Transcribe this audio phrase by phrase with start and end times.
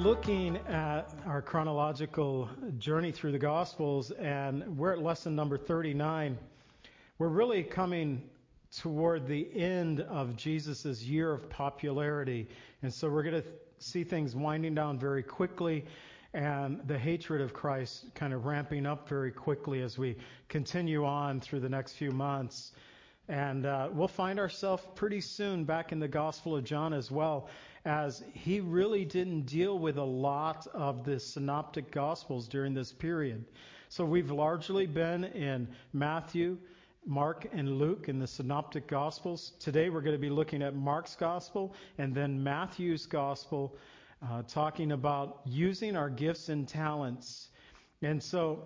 [0.00, 6.38] Looking at our chronological journey through the Gospels, and we're at lesson number 39.
[7.18, 8.22] We're really coming
[8.74, 12.48] toward the end of Jesus' year of popularity.
[12.80, 15.84] And so, we're going to see things winding down very quickly
[16.32, 20.16] and the hatred of Christ kind of ramping up very quickly as we
[20.48, 22.72] continue on through the next few months.
[23.28, 27.50] And uh, we'll find ourselves pretty soon back in the Gospel of John as well
[27.84, 33.44] as he really didn't deal with a lot of the synoptic gospels during this period.
[33.88, 36.58] So we've largely been in Matthew,
[37.06, 39.52] Mark, and Luke in the synoptic gospels.
[39.58, 43.76] Today we're going to be looking at Mark's gospel and then Matthew's gospel,
[44.22, 47.48] uh, talking about using our gifts and talents.
[48.02, 48.62] And so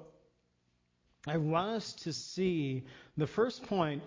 [1.27, 2.85] I want us to see
[3.17, 4.03] the first point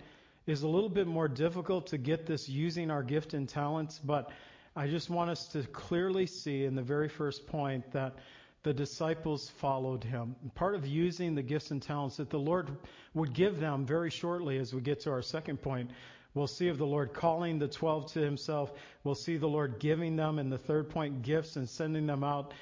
[0.46, 4.32] is a little bit more difficult to get this using our gift and talents, but
[4.78, 8.14] I just want us to clearly see in the very first point that
[8.62, 10.36] the disciples followed him.
[10.44, 12.70] And part of using the gifts and talents that the Lord
[13.16, 15.90] would give them very shortly as we get to our second point.
[16.36, 18.72] We'll see of the Lord calling the 12 to himself.
[19.04, 22.54] We'll see the Lord giving them in the third point gifts and sending them out.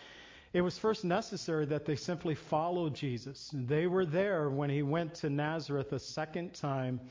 [0.53, 3.49] It was first necessary that they simply follow Jesus.
[3.53, 7.01] They were there when he went to Nazareth a second time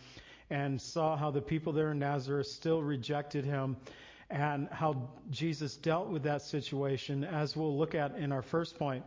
[0.48, 3.76] and saw how the people there in Nazareth still rejected him
[4.30, 9.04] and how Jesus dealt with that situation, as we'll look at in our first point.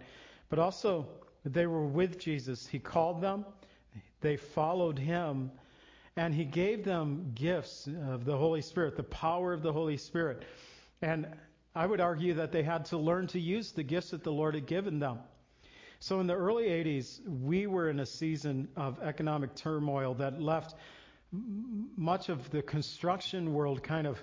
[0.49, 1.07] But also,
[1.43, 2.67] they were with Jesus.
[2.67, 3.45] He called them,
[4.21, 5.51] they followed him,
[6.15, 10.43] and he gave them gifts of the Holy Spirit, the power of the Holy Spirit.
[11.01, 11.27] And
[11.75, 14.55] I would argue that they had to learn to use the gifts that the Lord
[14.55, 15.19] had given them.
[15.99, 20.75] So in the early 80s, we were in a season of economic turmoil that left
[21.31, 24.21] much of the construction world kind of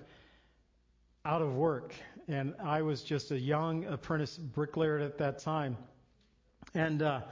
[1.26, 1.94] out of work,
[2.28, 5.76] and I was just a young apprentice bricklayer at that time.
[6.74, 7.22] And uh,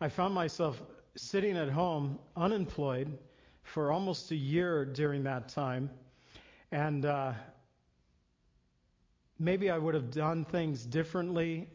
[0.00, 0.82] I found myself
[1.16, 3.16] sitting at home unemployed
[3.62, 5.88] for almost a year during that time.
[6.70, 7.32] And uh,
[9.38, 11.68] maybe I would have done things differently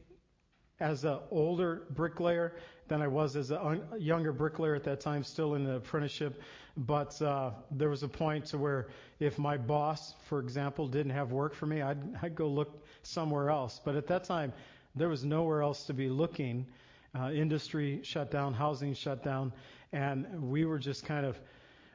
[0.79, 2.53] as an older bricklayer
[2.87, 6.41] than I was as a un- younger bricklayer at that time, still in the apprenticeship.
[6.79, 8.87] But uh, there was a point to where
[9.19, 13.49] if my boss, for example, didn't have work for me, I'd, I'd go look somewhere
[13.49, 13.81] else.
[13.83, 14.53] But at that time,
[14.95, 16.65] there was nowhere else to be looking.
[17.13, 19.51] Uh, industry shut down, housing shut down,
[19.91, 21.37] and we were just kind of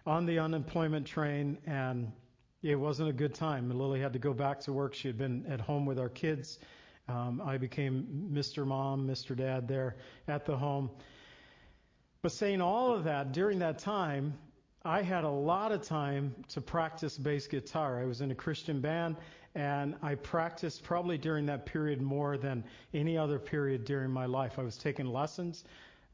[0.05, 2.13] on the unemployment train, and
[2.63, 3.71] it wasn't a good time.
[3.71, 4.93] Lily had to go back to work.
[4.93, 6.59] She had been at home with our kids.
[7.09, 8.67] Um, I became Mr.
[8.67, 9.35] Mom, Mr.
[9.35, 9.97] Dad there
[10.29, 10.91] at the home.
[12.21, 14.35] But saying all of that, during that time,
[14.87, 18.03] I had a lot of time to practice bass guitar.
[18.03, 19.17] I was in a Christian band,
[19.55, 22.63] and I practiced probably during that period more than
[22.93, 24.59] any other period during my life.
[24.59, 25.65] I was taking lessons.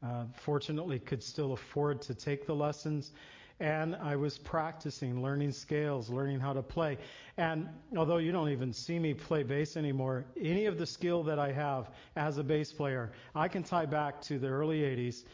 [0.01, 3.11] Uh, fortunately, could still afford to take the lessons.
[3.59, 6.97] And I was practicing, learning scales, learning how to play.
[7.35, 7.67] And
[7.97, 11.51] although you don't even see me play bass anymore, any of the skill that I
[11.51, 15.25] have as a bass player, I can tie back to the early 80s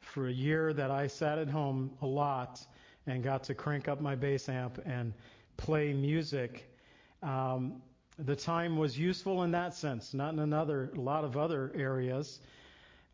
[0.00, 2.66] for a year that I sat at home a lot
[3.10, 5.12] and got to crank up my bass amp and
[5.56, 6.70] play music.
[7.22, 7.82] Um,
[8.18, 12.40] the time was useful in that sense, not in another a lot of other areas,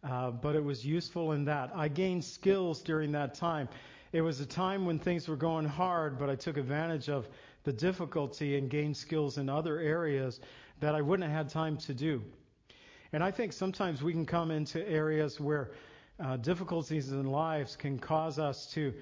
[0.04, 1.70] uh, but it was useful in that.
[1.74, 3.68] I gained skills during that time.
[4.12, 7.28] It was a time when things were going hard, but I took advantage of
[7.64, 10.40] the difficulty and gained skills in other areas
[10.80, 12.22] that I wouldn't have had time to do.
[13.12, 15.72] And I think sometimes we can come into areas where
[16.18, 18.92] uh, difficulties in lives can cause us to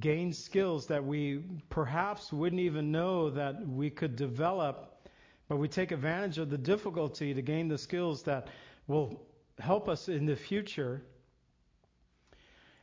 [0.00, 5.08] gain skills that we perhaps wouldn't even know that we could develop,
[5.48, 8.48] but we take advantage of the difficulty to gain the skills that
[8.86, 9.20] will
[9.58, 11.02] help us in the future.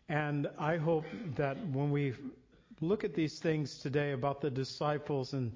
[0.08, 1.06] And I hope
[1.36, 2.14] that when we
[2.80, 5.54] look at these things today about the disciples and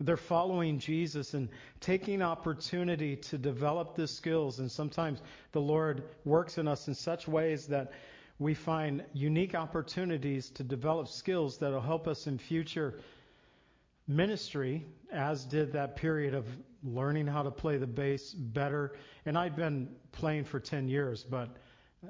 [0.00, 1.48] they're following Jesus and
[1.80, 4.60] taking opportunity to develop the skills.
[4.60, 5.20] And sometimes
[5.52, 7.90] the Lord works in us in such ways that
[8.38, 13.00] we find unique opportunities to develop skills that will help us in future
[14.06, 16.46] ministry, as did that period of
[16.82, 18.94] learning how to play the bass better.
[19.26, 21.56] And I'd been playing for 10 years, but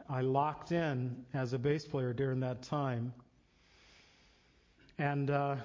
[0.09, 3.13] I locked in as a bass player during that time.
[4.99, 5.57] And uh,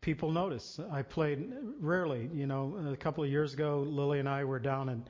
[0.00, 0.80] people notice.
[0.90, 2.30] I played rarely.
[2.32, 5.04] You know, a couple of years ago, Lily and I were down in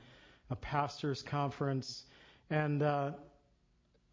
[0.50, 2.05] a pastor's conference,
[2.50, 3.12] and uh,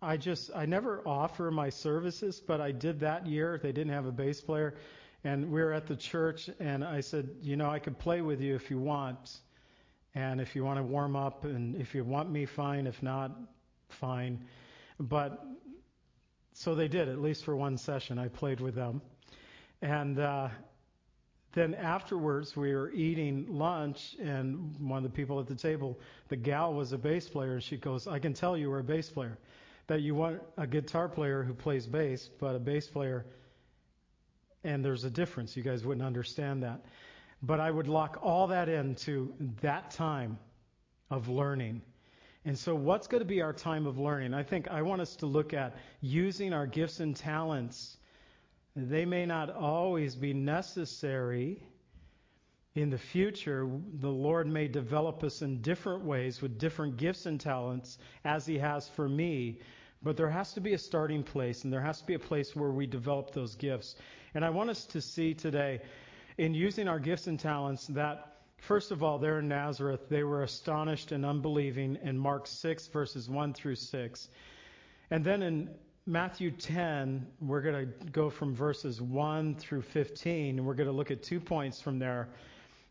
[0.03, 3.57] I just I never offer my services, but I did that year.
[3.63, 4.75] They didn't have a bass player,
[5.23, 8.41] and we were at the church, and I said, you know, I could play with
[8.41, 9.39] you if you want,
[10.13, 12.85] and if you want to warm up, and if you want me, fine.
[12.85, 13.31] If not,
[13.87, 14.43] fine.
[14.99, 15.41] But
[16.51, 18.19] so they did, at least for one session.
[18.19, 19.01] I played with them,
[19.81, 20.49] and uh,
[21.53, 25.97] then afterwards we were eating lunch, and one of the people at the table,
[26.27, 28.83] the gal was a bass player, and she goes, "I can tell you were a
[28.83, 29.37] bass player."
[29.87, 33.25] That you want a guitar player who plays bass, but a bass player
[34.63, 35.57] and there's a difference.
[35.57, 36.85] You guys wouldn't understand that.
[37.41, 40.39] But I would lock all that into that time
[41.09, 41.81] of learning.
[42.45, 44.33] And so, what's going to be our time of learning?
[44.33, 47.97] I think I want us to look at using our gifts and talents.
[48.75, 51.61] They may not always be necessary
[52.75, 53.69] in the future.
[53.99, 58.57] The Lord may develop us in different ways with different gifts and talents, as He
[58.57, 59.59] has for me.
[60.01, 62.55] But there has to be a starting place, and there has to be a place
[62.55, 63.95] where we develop those gifts.
[64.33, 65.81] And I want us to see today,
[66.37, 70.43] in using our gifts and talents, that first of all, there in Nazareth, they were
[70.43, 74.29] astonished and unbelieving in Mark 6, verses 1 through 6.
[75.11, 75.69] And then in
[76.07, 80.93] Matthew 10, we're going to go from verses 1 through 15, and we're going to
[80.93, 82.29] look at two points from there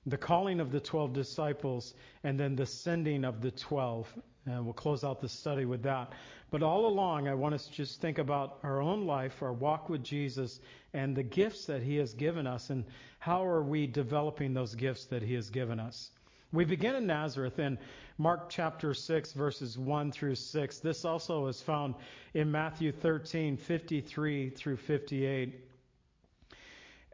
[0.06, 1.94] the calling of the 12 disciples,
[2.24, 4.12] and then the sending of the 12.
[4.46, 6.12] And we'll close out the study with that.
[6.50, 9.88] But all along, I want us to just think about our own life, our walk
[9.88, 10.60] with Jesus,
[10.92, 12.84] and the gifts that He has given us, and
[13.20, 16.10] how are we developing those gifts that He has given us.
[16.52, 17.78] We begin in Nazareth in
[18.18, 20.78] Mark chapter 6, verses 1 through 6.
[20.80, 21.94] This also is found
[22.34, 25.71] in Matthew 13, 53 through 58.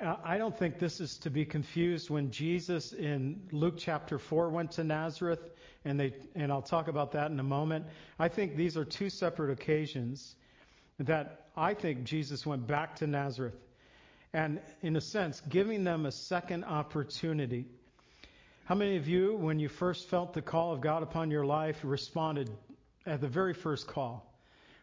[0.00, 4.50] Uh, I don't think this is to be confused when Jesus in Luke chapter 4
[4.50, 5.40] went to Nazareth,
[5.84, 7.86] and, they, and I'll talk about that in a moment.
[8.16, 10.36] I think these are two separate occasions
[11.00, 13.56] that I think Jesus went back to Nazareth
[14.32, 17.66] and, in a sense, giving them a second opportunity.
[18.66, 21.80] How many of you, when you first felt the call of God upon your life,
[21.82, 22.48] responded
[23.04, 24.32] at the very first call?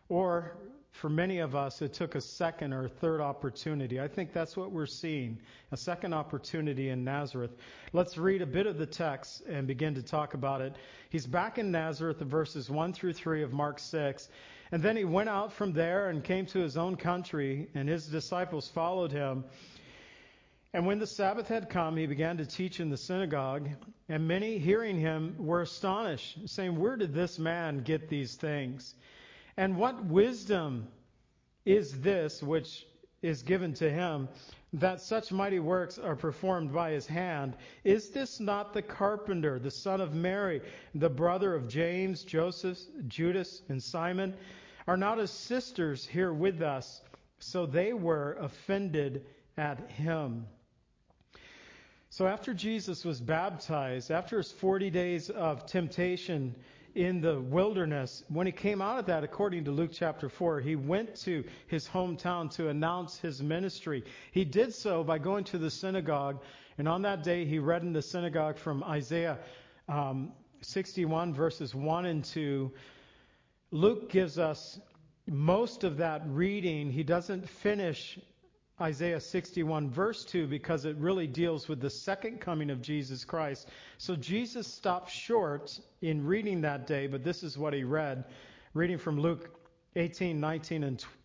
[0.09, 0.57] Or,
[0.95, 4.00] for many of us, it took a second or third opportunity.
[4.00, 5.39] I think that's what we're seeing
[5.71, 7.51] a second opportunity in Nazareth.
[7.92, 10.75] Let's read a bit of the text and begin to talk about it.
[11.09, 14.30] He's back in Nazareth, verses 1 through 3 of Mark 6.
[14.71, 18.07] And then he went out from there and came to his own country, and his
[18.07, 19.44] disciples followed him.
[20.74, 23.69] And when the Sabbath had come, he began to teach in the synagogue,
[24.07, 28.95] and many hearing him were astonished, saying, Where did this man get these things?
[29.57, 30.88] And what wisdom
[31.66, 32.86] is this which
[33.22, 34.28] is given to him,
[34.74, 37.56] that such mighty works are performed by his hand?
[37.84, 40.62] Is this not the carpenter, the son of Mary,
[40.94, 44.36] the brother of James, Joseph, Judas, and Simon?
[44.88, 47.02] Are not his sisters here with us?
[47.40, 49.25] So they were offended
[49.57, 50.46] at him.
[52.10, 56.56] So after Jesus was baptized, after his 40 days of temptation,
[56.95, 60.78] in the wilderness, when he came out of that, according to Luke chapter 4, he
[60.78, 64.04] went to his hometown to announce his ministry.
[64.31, 66.42] He did so by going to the synagogue,
[66.78, 69.40] and on that day he read in the synagogue from Isaiah
[69.90, 72.71] um, 61, verses 1 and 2.
[73.71, 74.80] Luke gives us
[75.28, 76.92] most of that reading.
[76.92, 78.18] He doesn't finish
[78.81, 83.69] Isaiah 61, verse 2, because it really deals with the second coming of Jesus Christ.
[83.97, 88.25] So Jesus stopped short in reading that day, but this is what he read,
[88.73, 89.49] reading from Luke
[89.95, 91.15] 18, 19, and 20.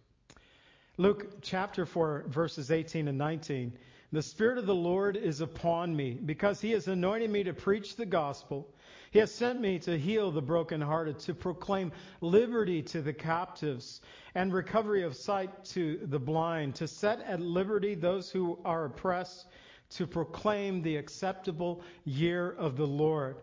[0.97, 3.73] Luke chapter 4, verses 18 and 19.
[4.13, 7.97] The Spirit of the Lord is upon me, because he has anointed me to preach
[7.97, 8.69] the gospel.
[9.11, 11.91] He has sent me to heal the brokenhearted, to proclaim
[12.21, 14.03] liberty to the captives
[14.37, 19.47] and recovery of sight to the blind, to set at liberty those who are oppressed,
[19.91, 23.39] to proclaim the acceptable year of the Lord.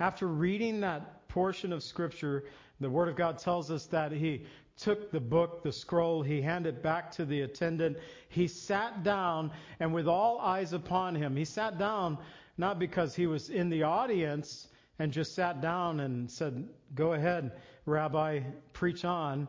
[0.00, 2.46] After reading that portion of Scripture,
[2.80, 4.44] the Word of God tells us that he
[4.76, 7.98] took the book, the scroll, he handed back to the attendant.
[8.30, 12.18] He sat down, and with all eyes upon him, he sat down
[12.58, 14.66] not because he was in the audience
[14.98, 17.52] and just sat down and said, Go ahead,
[17.86, 18.40] Rabbi,
[18.72, 19.48] preach on.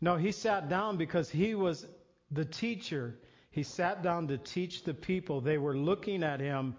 [0.00, 1.86] No, he sat down because he was
[2.30, 3.16] the teacher.
[3.50, 5.40] he sat down to teach the people.
[5.40, 6.76] They were looking at him,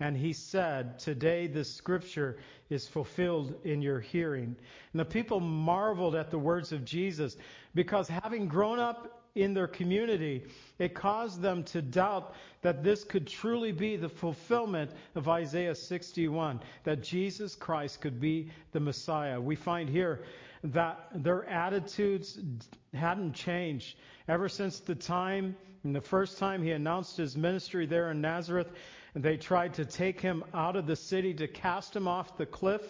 [0.00, 2.38] and he said, Today the scripture
[2.70, 4.56] is fulfilled in your hearing.
[4.92, 7.36] And the people marveled at the words of Jesus
[7.74, 10.44] because having grown up in their community,
[10.78, 16.60] it caused them to doubt that this could truly be the fulfillment of Isaiah 61,
[16.84, 19.40] that Jesus Christ could be the Messiah.
[19.40, 20.24] We find here
[20.64, 22.38] that their attitudes
[22.92, 28.10] hadn't changed ever since the time, and the first time he announced his ministry there
[28.10, 28.72] in Nazareth.
[29.14, 32.82] They tried to take him out of the city to cast him off the cliff.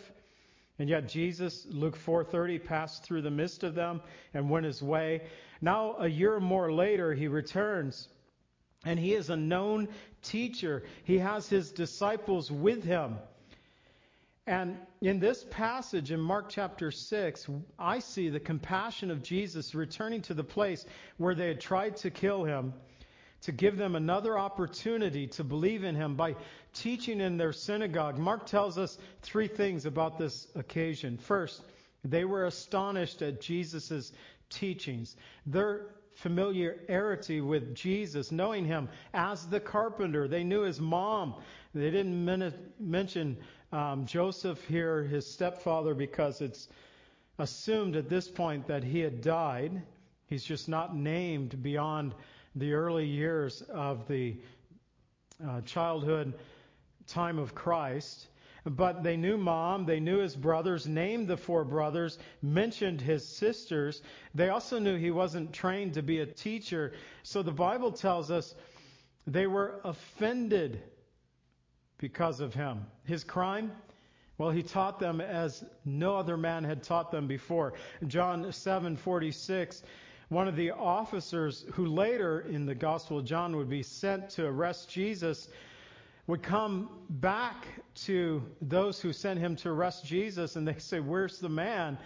[0.78, 4.00] And yet Jesus, Luke 4:30, passed through the midst of them
[4.32, 5.23] and went his way.
[5.61, 8.08] Now a year or more later, he returns,
[8.85, 9.88] and he is a known
[10.23, 10.85] teacher.
[11.04, 13.16] He has his disciples with him.
[14.47, 20.23] And in this passage in Mark chapter 6, I see the compassion of Jesus returning
[20.23, 20.87] to the place
[21.18, 22.73] where they had tried to kill him
[23.42, 26.35] to give them another opportunity to believe in him by
[26.75, 28.18] teaching in their synagogue.
[28.18, 31.18] Mark tells us three things about this occasion.
[31.18, 31.62] First,
[32.04, 34.12] they were astonished at Jesus'
[34.50, 35.16] teachings.
[35.47, 40.26] Their familiarity with Jesus, knowing him as the carpenter.
[40.26, 41.35] They knew his mom.
[41.75, 42.25] They didn't
[42.80, 43.37] mention
[43.71, 46.68] um, Joseph here, his stepfather, because it's
[47.38, 49.83] assumed at this point that he had died.
[50.26, 52.14] He's just not named beyond
[52.59, 54.37] the early years of the
[55.47, 56.35] uh, childhood
[57.07, 58.27] time of Christ.
[58.65, 64.03] But they knew mom, they knew his brothers, named the four brothers, mentioned his sisters.
[64.35, 66.93] They also knew he wasn't trained to be a teacher.
[67.23, 68.55] So the Bible tells us
[69.27, 70.83] they were offended
[71.99, 72.87] because of him.
[73.05, 73.73] His crime?
[74.38, 77.75] Well, he taught them as no other man had taught them before.
[78.07, 79.83] John 7:46,
[80.28, 84.47] one of the officers who later in the Gospel of John would be sent to
[84.47, 85.49] arrest Jesus
[86.26, 91.38] would come back to those who sent him to arrest Jesus and they say, "Where's
[91.38, 91.99] the man?"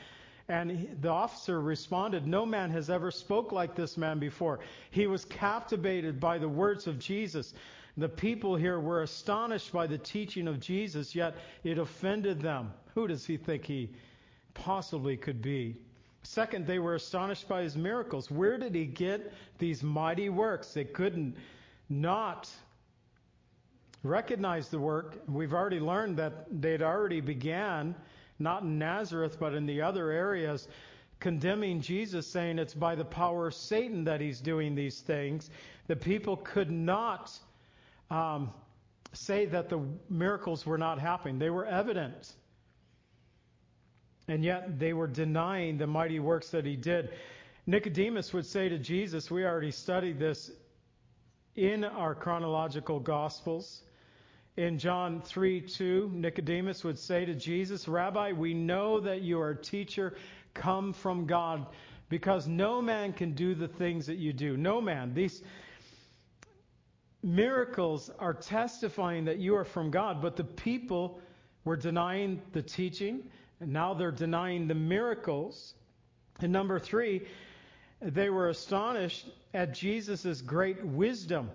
[0.49, 4.61] And the officer responded, No man has ever spoke like this man before.
[4.91, 7.55] He was captivated by the words of Jesus.
[7.97, 12.73] The people here were astonished by the teaching of Jesus, yet it offended them.
[12.95, 13.91] Who does he think he
[14.55, 15.77] possibly could be?
[16.23, 18.31] Second, they were astonished by his miracles.
[18.31, 20.73] Where did he get these mighty works?
[20.73, 21.37] They couldn't
[21.89, 22.49] not
[24.03, 25.21] recognize the work.
[25.29, 27.95] We've already learned that they'd already began,
[28.39, 30.69] not in Nazareth, but in the other areas,
[31.21, 35.51] condemning Jesus, saying it's by the power of Satan that he's doing these things.
[35.87, 37.31] The people could not
[38.11, 38.53] um,
[39.13, 41.39] say that the miracles were not happening.
[41.39, 42.33] They were evident.
[44.29, 47.11] And yet they were denying the mighty works that he did.
[47.67, 50.51] Nicodemus would say to Jesus, we already studied this
[51.55, 53.83] in our chronological gospels.
[54.57, 59.51] In John 3 2, Nicodemus would say to Jesus, Rabbi, we know that you are
[59.51, 60.15] a teacher
[60.55, 61.67] come from God
[62.09, 64.57] because no man can do the things that you do.
[64.57, 65.15] No man.
[65.15, 65.43] These,
[67.23, 71.21] miracles are testifying that you are from God, but the people
[71.65, 73.23] were denying the teaching,
[73.63, 75.75] and now they're denying the miracles.
[76.41, 77.23] And number three,
[78.01, 81.49] they were astonished at Jesus' great wisdom,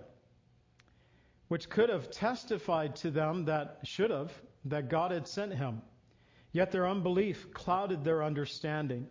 [1.49, 4.31] which could have testified to them that should have,
[4.65, 5.81] that God had sent him.
[6.53, 9.07] Yet their unbelief clouded their understanding.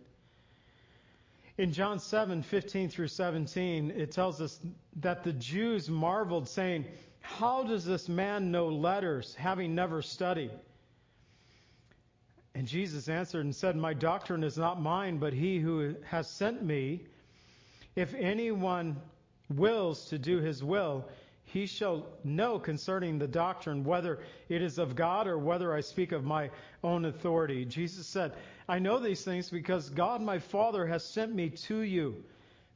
[1.58, 4.58] In John 7, 15 through 17, it tells us
[4.96, 6.86] that the Jews marveled, saying,
[7.20, 10.50] How does this man know letters, having never studied?
[12.56, 16.64] And Jesus answered and said, My doctrine is not mine, but he who has sent
[16.64, 17.04] me.
[17.94, 18.96] If anyone
[19.50, 21.06] wills to do his will,
[21.44, 26.12] he shall know concerning the doctrine whether it is of God or whether I speak
[26.12, 26.48] of my
[26.82, 27.66] own authority.
[27.66, 28.32] Jesus said,
[28.66, 32.24] I know these things because God my Father has sent me to you.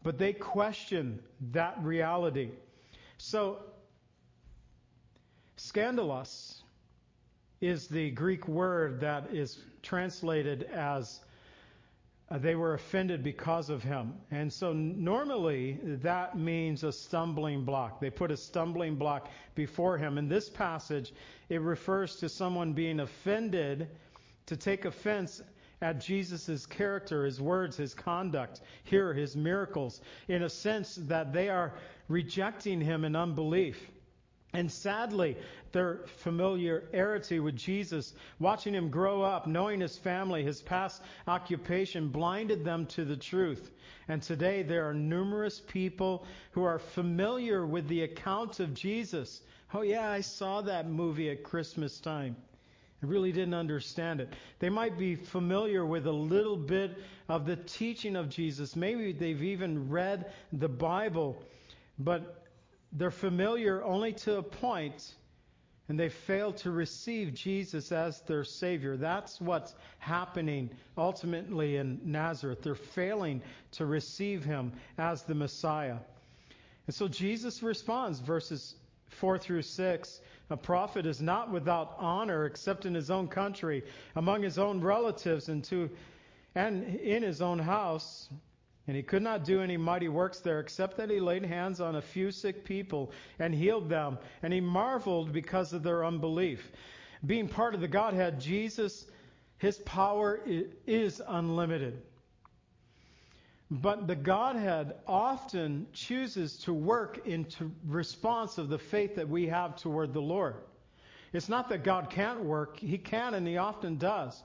[0.02, 1.20] But they question
[1.52, 2.50] that reality.
[3.16, 3.60] So,
[5.56, 6.60] scandalos
[7.61, 11.21] is the Greek word that is translated as
[12.31, 14.14] uh, they were offended because of him.
[14.31, 18.00] And so normally that means a stumbling block.
[18.00, 20.17] They put a stumbling block before him.
[20.17, 21.12] In this passage,
[21.49, 23.88] it refers to someone being offended
[24.47, 25.43] to take offense
[25.83, 31.49] at Jesus' character, his words, his conduct, here, his miracles, in a sense that they
[31.49, 31.75] are
[32.09, 33.90] rejecting him in unbelief.
[34.52, 35.37] And sadly,
[35.73, 42.64] their familiarity with Jesus, watching him grow up, knowing his family, his past occupation, blinded
[42.64, 43.71] them to the truth.
[44.09, 49.40] And today there are numerous people who are familiar with the account of Jesus.
[49.73, 52.35] Oh, yeah, I saw that movie at Christmas time.
[53.02, 54.35] I really didn't understand it.
[54.59, 58.75] They might be familiar with a little bit of the teaching of Jesus.
[58.75, 61.40] Maybe they've even read the Bible,
[61.99, 62.45] but
[62.92, 65.14] they're familiar only to a point,
[65.88, 68.97] and they fail to receive Jesus as their Savior.
[68.97, 72.62] That's what's happening ultimately in Nazareth.
[72.62, 73.42] They're failing
[73.73, 75.97] to receive Him as the Messiah.
[76.87, 78.75] And so Jesus responds, verses
[79.11, 80.20] 4 through 6.
[80.50, 83.85] A prophet is not without honor except in his own country,
[84.16, 85.90] among his own relatives, and, to,
[86.54, 88.28] and in his own house.
[88.90, 91.94] And he could not do any mighty works there, except that he laid hands on
[91.94, 94.18] a few sick people and healed them.
[94.42, 96.73] And he marveled because of their unbelief.
[97.25, 99.06] Being part of the Godhead, Jesus,
[99.59, 100.40] his power
[100.88, 102.02] is unlimited.
[103.70, 107.47] But the Godhead often chooses to work in
[107.87, 110.56] response of the faith that we have toward the Lord.
[111.32, 114.42] It's not that God can't work, He can and He often does.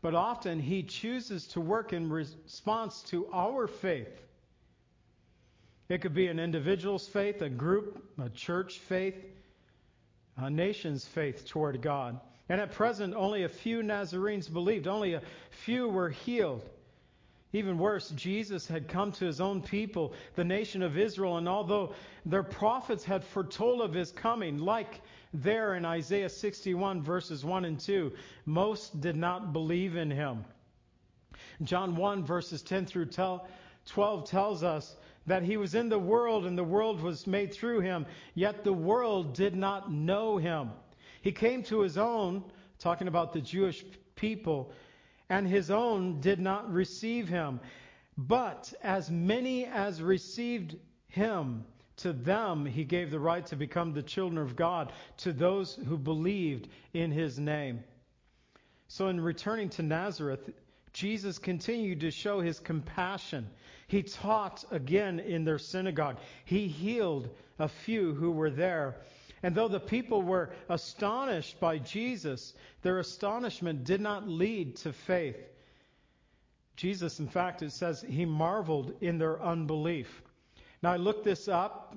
[0.00, 4.22] But often He chooses to work in response to our faith.
[5.88, 9.16] It could be an individual's faith, a group, a church faith,
[10.36, 12.20] a nation's faith toward God.
[12.48, 15.22] And at present, only a few Nazarenes believed, only a
[15.64, 16.68] few were healed.
[17.52, 21.94] Even worse, Jesus had come to his own people, the nation of Israel, and although
[22.26, 25.00] their prophets had foretold of his coming, like
[25.32, 28.12] there in Isaiah 61, verses 1 and 2,
[28.44, 30.44] most did not believe in him.
[31.62, 36.56] John 1, verses 10 through 12 tells us that he was in the world and
[36.56, 40.70] the world was made through him, yet the world did not know him.
[41.22, 42.44] He came to his own,
[42.78, 43.84] talking about the Jewish
[44.16, 44.72] people,
[45.28, 47.60] and his own did not receive him.
[48.16, 50.76] But as many as received
[51.08, 51.64] him,
[51.98, 55.98] to them he gave the right to become the children of God, to those who
[55.98, 57.82] believed in his name.
[58.88, 60.50] So, in returning to Nazareth,
[60.92, 63.48] Jesus continued to show his compassion.
[63.86, 66.18] He taught again in their synagogue.
[66.44, 68.96] He healed a few who were there.
[69.42, 75.36] And though the people were astonished by Jesus, their astonishment did not lead to faith.
[76.76, 80.22] Jesus, in fact, it says he marveled in their unbelief.
[80.82, 81.96] Now, I looked this up,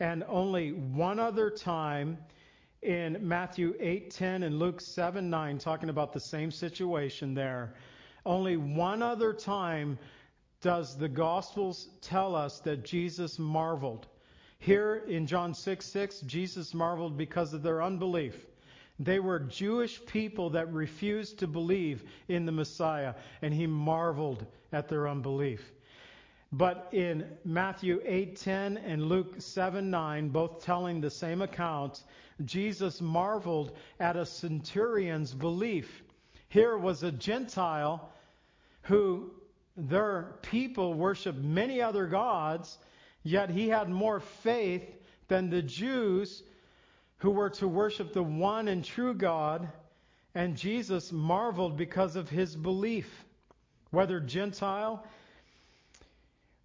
[0.00, 2.18] and only one other time
[2.82, 7.74] in Matthew 8:10 and Luke 7:9, talking about the same situation there,
[8.24, 9.98] only one other time
[10.60, 14.06] does the Gospels tell us that Jesus marveled.
[14.58, 18.46] Here in John 6 6, Jesus marveled because of their unbelief.
[18.98, 24.88] They were Jewish people that refused to believe in the Messiah, and he marveled at
[24.88, 25.72] their unbelief.
[26.50, 32.02] But in Matthew 8:10 and Luke 7:9, both telling the same account,
[32.44, 36.02] Jesus marveled at a centurion's belief.
[36.48, 38.10] Here was a Gentile
[38.82, 39.30] who
[39.76, 42.78] their people worshiped many other gods,
[43.22, 44.84] Yet he had more faith
[45.28, 46.42] than the Jews
[47.18, 49.68] who were to worship the one and true God,
[50.34, 53.24] and Jesus marveled because of his belief.
[53.90, 55.04] Whether Gentile,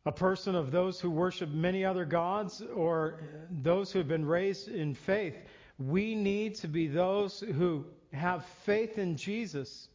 [0.06, 4.68] a person of those who worship many other gods, or those who have been raised
[4.68, 5.36] in faith,
[5.80, 9.88] we need to be those who have faith in Jesus.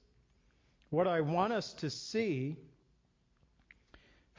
[0.90, 2.57] What I want us to see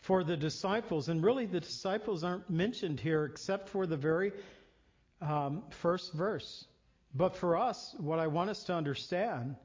[0.10, 1.08] for the disciples.
[1.08, 4.32] And really, the disciples aren't mentioned here except for the very
[5.22, 6.66] um, first verse.
[7.14, 9.56] But for us, what I want us to understand,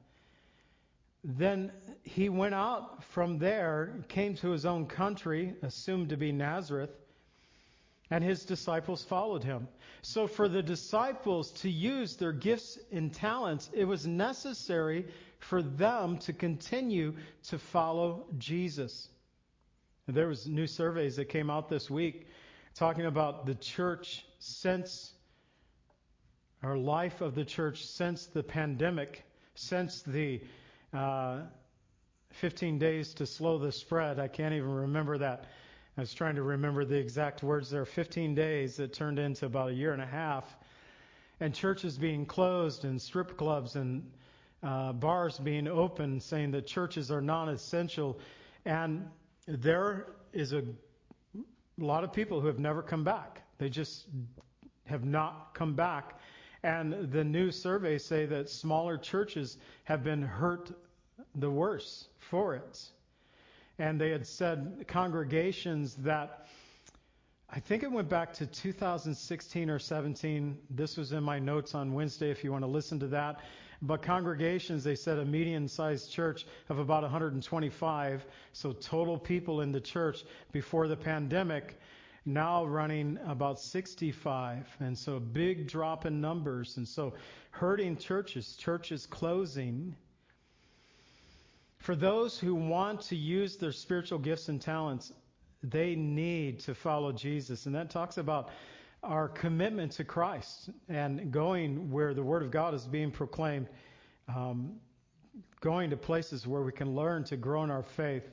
[1.24, 6.94] then he went out from there, came to his own country, assumed to be Nazareth,
[8.10, 9.66] and his disciples followed him.
[10.02, 15.06] So, for the disciples to use their gifts and talents, it was necessary
[15.38, 19.08] for them to continue to follow Jesus.
[20.06, 22.26] There was new surveys that came out this week
[22.74, 25.14] talking about the church since
[26.62, 30.42] our life of the church since the pandemic, since the
[30.92, 31.40] uh,
[32.32, 34.18] 15 days to slow the spread.
[34.18, 35.46] I can't even remember that.
[35.96, 37.86] I was trying to remember the exact words there.
[37.86, 40.44] 15 days that turned into about a year and a half.
[41.40, 44.10] And churches being closed and strip clubs and
[44.62, 48.18] uh, bars being open, saying that churches are non essential.
[48.66, 49.08] And
[49.46, 50.62] there is a
[51.78, 53.42] lot of people who have never come back.
[53.58, 54.06] They just
[54.86, 56.18] have not come back.
[56.62, 60.70] And the new surveys say that smaller churches have been hurt
[61.34, 62.80] the worse for it.
[63.78, 66.46] And they had said congregations that
[67.50, 70.58] I think it went back to 2016 or 17.
[70.70, 73.40] This was in my notes on Wednesday if you want to listen to that.
[73.86, 78.24] But congregations, they said a median sized church of about 125.
[78.52, 81.78] So total people in the church before the pandemic
[82.24, 84.66] now running about 65.
[84.80, 86.78] And so a big drop in numbers.
[86.78, 87.12] And so
[87.50, 89.94] hurting churches, churches closing.
[91.76, 95.12] For those who want to use their spiritual gifts and talents,
[95.62, 97.66] they need to follow Jesus.
[97.66, 98.48] And that talks about
[99.04, 103.68] our commitment to Christ and going where the Word of God is being proclaimed,
[104.28, 104.76] um,
[105.60, 108.24] going to places where we can learn to grow in our faith.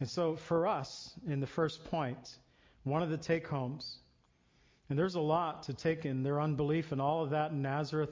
[0.00, 2.36] And so for us, in the first point,
[2.84, 3.98] one of the take homes,
[4.88, 8.10] and there's a lot to take in their unbelief and all of that in Nazareth,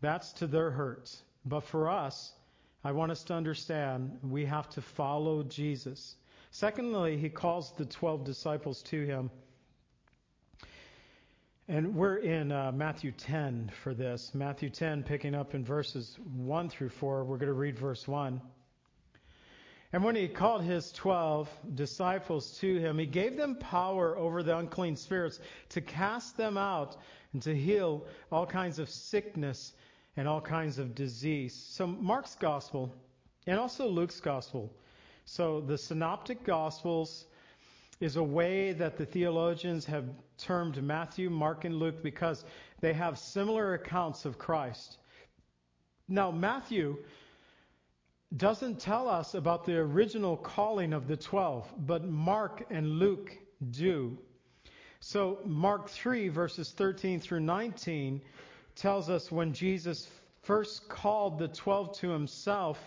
[0.00, 1.14] that's to their hurt.
[1.44, 2.32] But for us,
[2.84, 6.16] I want us to understand we have to follow Jesus.
[6.50, 9.30] Secondly, he calls the 12 disciples to him.
[11.72, 14.32] And we're in uh, Matthew 10 for this.
[14.34, 17.24] Matthew 10, picking up in verses 1 through 4.
[17.24, 18.42] We're going to read verse 1.
[19.94, 24.54] And when he called his 12 disciples to him, he gave them power over the
[24.54, 26.98] unclean spirits to cast them out
[27.32, 29.72] and to heal all kinds of sickness
[30.18, 31.54] and all kinds of disease.
[31.54, 32.92] So Mark's gospel
[33.46, 34.70] and also Luke's gospel.
[35.24, 37.24] So the synoptic gospels
[38.02, 40.04] is a way that the theologians have
[40.36, 42.44] termed Matthew, Mark, and Luke because
[42.80, 44.98] they have similar accounts of Christ.
[46.08, 46.96] Now, Matthew
[48.36, 53.38] doesn't tell us about the original calling of the 12, but Mark and Luke
[53.70, 54.18] do.
[54.98, 58.20] So, Mark 3, verses 13 through 19,
[58.74, 60.10] tells us when Jesus
[60.42, 62.80] first called the 12 to himself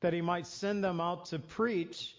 [0.00, 2.16] that he might send them out to preach.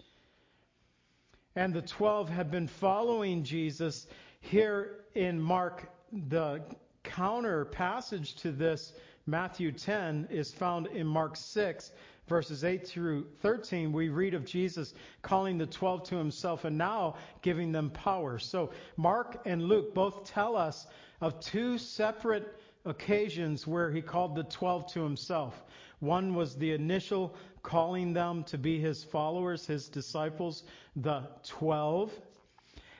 [1.58, 4.06] And the 12 have been following Jesus.
[4.42, 5.90] Here in Mark,
[6.30, 6.62] the
[7.04, 8.94] counter passage to this,
[9.26, 11.94] Matthew 10, is found in Mark 6,
[12.28, 13.92] verses 8 through 13.
[13.92, 14.94] We read of Jesus
[15.24, 18.38] calling the 12 to himself and now giving them power.
[18.38, 20.86] So Mark and Luke both tell us
[21.22, 25.64] of two separate occasions where he called the 12 to himself.
[26.02, 27.36] One was the initial
[27.68, 30.64] calling them to be his followers, his disciples,
[30.96, 32.14] the 12.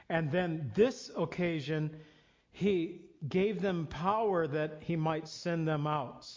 [0.10, 1.90] And then this occasion,
[2.52, 3.00] he
[3.30, 6.28] gave them power that he might send them out.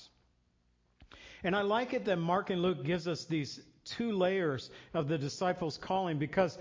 [1.42, 5.18] And I like it that Mark and Luke gives us these two layers of the
[5.18, 6.56] disciples' calling because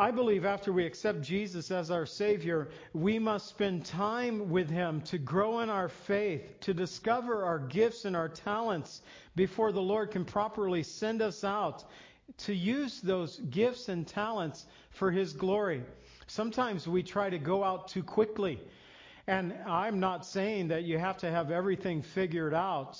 [0.00, 5.02] I believe after we accept Jesus as our Savior, we must spend time with Him
[5.02, 9.02] to grow in our faith, to discover our gifts and our talents
[9.36, 11.84] before the Lord can properly send us out
[12.38, 15.82] to use those gifts and talents for His glory.
[16.28, 18.58] Sometimes we try to go out too quickly.
[19.26, 22.98] And I'm not saying that you have to have everything figured out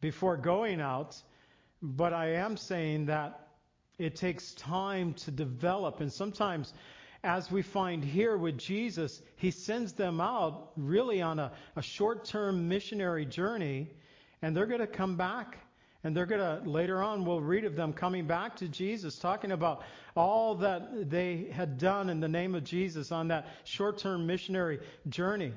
[0.00, 1.20] before going out,
[1.82, 3.43] but I am saying that
[3.98, 6.00] it takes time to develop.
[6.00, 6.72] And sometimes,
[7.22, 12.24] as we find here with Jesus, he sends them out really on a, a short
[12.24, 13.88] term missionary journey,
[14.42, 15.58] and they're going to come back.
[16.02, 19.52] And they're going to, later on, we'll read of them coming back to Jesus, talking
[19.52, 19.82] about
[20.14, 24.80] all that they had done in the name of Jesus on that short term missionary
[25.08, 25.54] journey.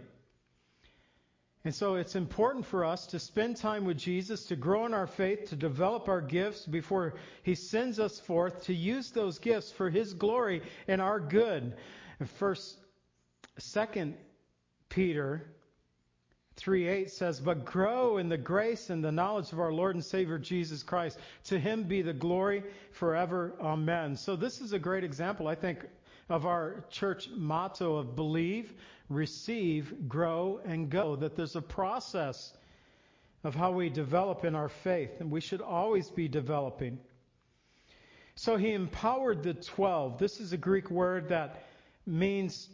[1.67, 5.06] And so it's important for us to spend time with Jesus, to grow in our
[5.06, 9.89] faith, to develop our gifts before He sends us forth to use those gifts for
[9.89, 11.75] His glory and our good.
[12.36, 12.77] First,
[13.58, 14.15] Second
[14.88, 15.45] Peter
[16.56, 20.39] 3:8 says, "But grow in the grace and the knowledge of our Lord and Savior
[20.39, 21.19] Jesus Christ.
[21.47, 23.58] To Him be the glory forever.
[23.60, 25.86] Amen." So this is a great example, I think,
[26.30, 28.73] of our church motto of believe,
[29.10, 31.15] receive, grow, and go.
[31.15, 32.54] That there's a process
[33.43, 37.00] of how we develop in our faith, and we should always be developing.
[38.36, 40.20] So he empowered the 12.
[40.20, 41.63] This is a Greek word that
[42.06, 42.70] means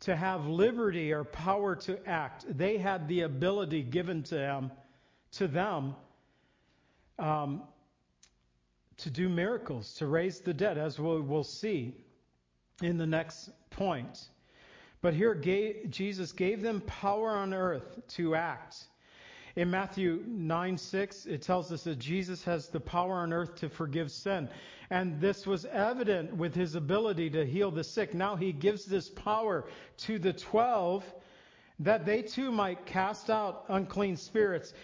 [0.00, 2.44] to have liberty or power to act.
[2.48, 4.70] They had the ability given to them,
[5.32, 5.96] to them
[7.18, 7.62] um,
[8.98, 11.94] to do miracles, to raise the dead, as we will see
[12.82, 14.28] in the next point.
[15.06, 15.36] But here,
[15.88, 18.74] Jesus gave them power on earth to act.
[19.54, 23.68] In Matthew 9 6, it tells us that Jesus has the power on earth to
[23.68, 24.48] forgive sin.
[24.90, 28.14] And this was evident with his ability to heal the sick.
[28.14, 31.04] Now he gives this power to the 12
[31.78, 34.74] that they too might cast out unclean spirits,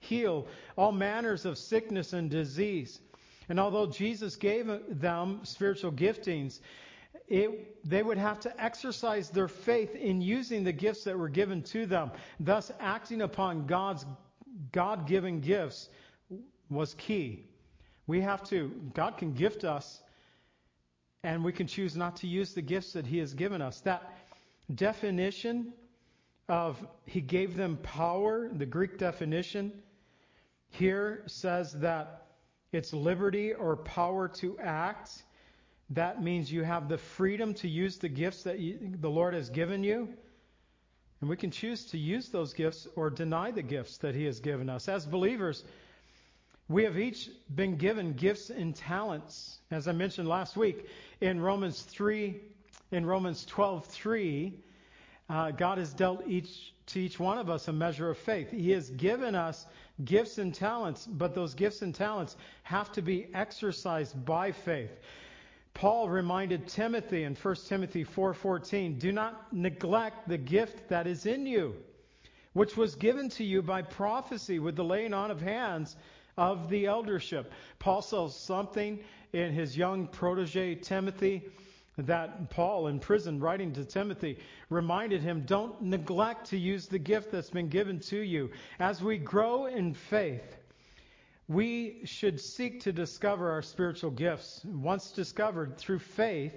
[0.00, 2.98] heal all manners of sickness and disease.
[3.48, 6.58] And although Jesus gave them spiritual giftings,
[7.28, 11.62] it, they would have to exercise their faith in using the gifts that were given
[11.62, 12.10] to them.
[12.40, 14.04] Thus, acting upon God's
[14.72, 15.88] God given gifts
[16.70, 17.44] was key.
[18.06, 20.00] We have to, God can gift us,
[21.22, 23.80] and we can choose not to use the gifts that He has given us.
[23.80, 24.02] That
[24.74, 25.72] definition
[26.48, 29.72] of He gave them power, the Greek definition
[30.70, 32.26] here says that
[32.72, 35.22] it's liberty or power to act.
[35.90, 39.48] That means you have the freedom to use the gifts that you, the Lord has
[39.48, 40.08] given you.
[41.20, 44.40] And we can choose to use those gifts or deny the gifts that He has
[44.40, 44.88] given us.
[44.88, 45.64] As believers,
[46.68, 49.58] we have each been given gifts and talents.
[49.70, 50.86] As I mentioned last week
[51.20, 52.38] in Romans 3,
[52.92, 54.52] in Romans 12:3,
[55.30, 58.50] uh, God has dealt each to each one of us a measure of faith.
[58.50, 59.66] He has given us
[60.04, 64.90] gifts and talents, but those gifts and talents have to be exercised by faith.
[65.78, 71.46] Paul reminded Timothy in 1 Timothy 4:14, "Do not neglect the gift that is in
[71.46, 71.76] you,
[72.52, 75.94] which was given to you by prophecy with the laying on of hands
[76.36, 78.98] of the eldership." Paul says something
[79.32, 81.48] in his young protege Timothy
[81.96, 87.30] that Paul in prison writing to Timothy reminded him don't neglect to use the gift
[87.30, 88.50] that's been given to you.
[88.80, 90.57] As we grow in faith,
[91.48, 94.62] we should seek to discover our spiritual gifts.
[94.64, 96.54] Once discovered through faith,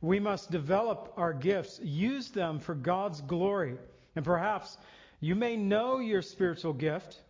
[0.00, 3.76] we must develop our gifts, use them for God's glory.
[4.14, 4.78] And perhaps
[5.18, 7.20] you may know your spiritual gift,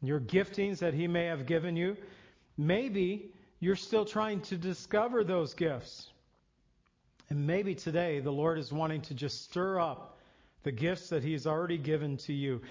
[0.00, 1.96] your giftings that He may have given you.
[2.56, 6.08] Maybe you're still trying to discover those gifts.
[7.28, 10.18] And maybe today the Lord is wanting to just stir up
[10.62, 12.62] the gifts that He's already given to you.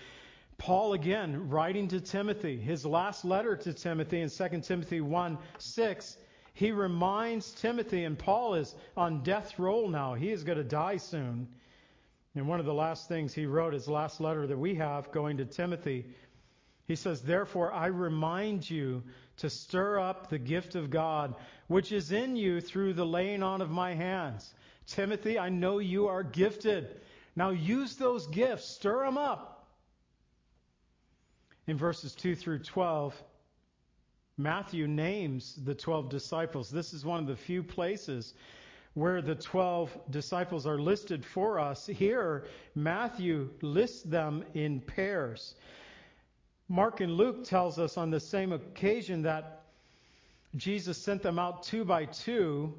[0.57, 6.17] Paul again, writing to Timothy, his last letter to Timothy in 2 Timothy 1 6,
[6.53, 10.13] he reminds Timothy, and Paul is on death roll now.
[10.13, 11.49] He is going to die soon.
[12.33, 15.37] And one of the last things he wrote, his last letter that we have going
[15.37, 16.05] to Timothy,
[16.85, 19.03] he says, Therefore I remind you
[19.37, 21.35] to stir up the gift of God
[21.67, 24.53] which is in you through the laying on of my hands.
[24.87, 27.01] Timothy, I know you are gifted.
[27.35, 29.54] Now use those gifts, stir them up.
[31.67, 33.15] In verses 2 through 12,
[34.37, 36.69] Matthew names the 12 disciples.
[36.69, 38.33] This is one of the few places
[38.93, 41.87] where the 12 disciples are listed for us.
[41.87, 45.55] Here, Matthew lists them in pairs.
[46.69, 49.63] Mark and Luke tells us on the same occasion that
[50.55, 52.73] Jesus sent them out two by two,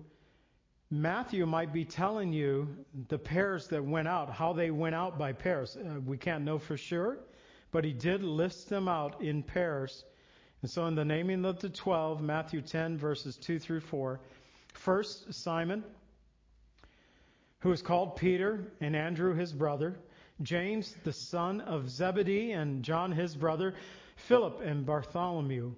[0.90, 2.68] Matthew might be telling you
[3.08, 5.76] the pairs that went out, how they went out by pairs.
[5.76, 7.18] Uh, we can't know for sure,
[7.70, 10.04] but he did list them out in pairs.
[10.62, 14.20] And so, in the naming of the 12, Matthew 10, verses 2 through 4,
[14.72, 15.84] first Simon,
[17.60, 19.96] who is called Peter, and Andrew his brother,
[20.42, 23.74] James the son of Zebedee, and John his brother,
[24.16, 25.72] Philip and Bartholomew.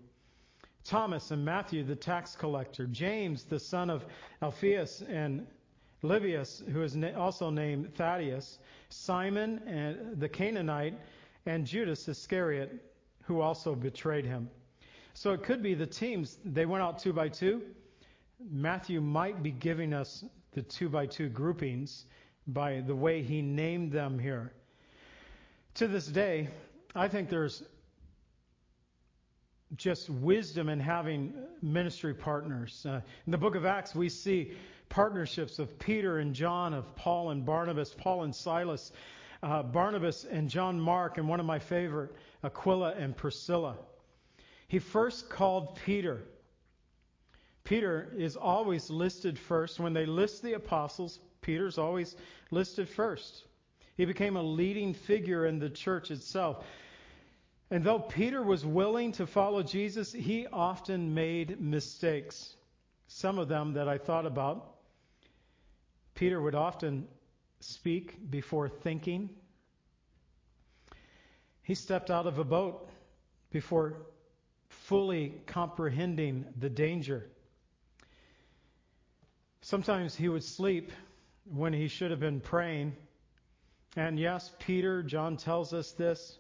[0.85, 4.07] Thomas and Matthew, the tax collector, James, the son of
[4.41, 5.47] Alphaeus and
[6.03, 10.95] Lebbaeus, who is also named Thaddeus, Simon and the Canaanite,
[11.47, 12.85] and Judas Iscariot,
[13.23, 14.49] who also betrayed him.
[15.15, 17.63] So it could be the teams, they went out two by two.
[18.51, 22.05] Matthew might be giving us the two by two groupings
[22.47, 24.53] by the way he named them here.
[25.75, 26.49] To this day,
[26.95, 27.63] I think there's
[29.77, 32.87] just wisdom in having ministry partners.
[32.89, 34.53] Uh, in the book of Acts, we see
[34.89, 38.93] partnerships of Peter and John, of Paul and Barnabas, Paul and Silas,
[39.43, 43.77] uh, Barnabas and John Mark, and one of my favorite, Aquila and Priscilla.
[44.67, 46.23] He first called Peter.
[47.65, 49.79] Peter is always listed first.
[49.79, 52.17] When they list the apostles, Peter's always
[52.51, 53.45] listed first.
[53.97, 56.65] He became a leading figure in the church itself.
[57.71, 62.57] And though Peter was willing to follow Jesus, he often made mistakes.
[63.09, 64.77] Some of them that I thought about.
[66.15, 67.07] Peter would often
[67.61, 69.31] speak before thinking.
[71.63, 72.89] He stepped out of a boat
[73.51, 74.07] before
[74.69, 77.29] fully comprehending the danger.
[79.61, 80.93] Sometimes he would sleep
[81.45, 82.95] when he should have been praying.
[83.97, 86.39] And yes, Peter, John tells us this.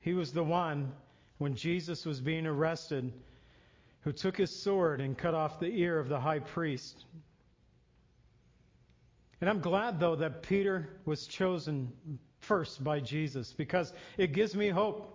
[0.00, 0.92] He was the one,
[1.38, 3.12] when Jesus was being arrested,
[4.00, 7.04] who took his sword and cut off the ear of the high priest.
[9.40, 11.92] And I'm glad, though, that Peter was chosen
[12.40, 15.14] first by Jesus because it gives me hope.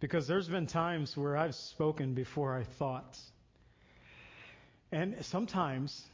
[0.00, 3.16] Because there's been times where I've spoken before I thought.
[4.92, 6.04] And sometimes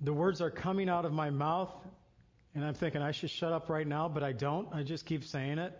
[0.00, 1.72] the words are coming out of my mouth,
[2.54, 4.68] and I'm thinking I should shut up right now, but I don't.
[4.72, 5.72] I just keep saying it.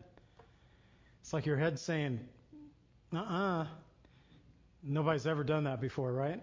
[1.20, 2.20] It's like your head saying,
[3.12, 3.62] uh uh-uh.
[3.62, 3.66] uh.
[4.82, 6.40] Nobody's ever done that before, right?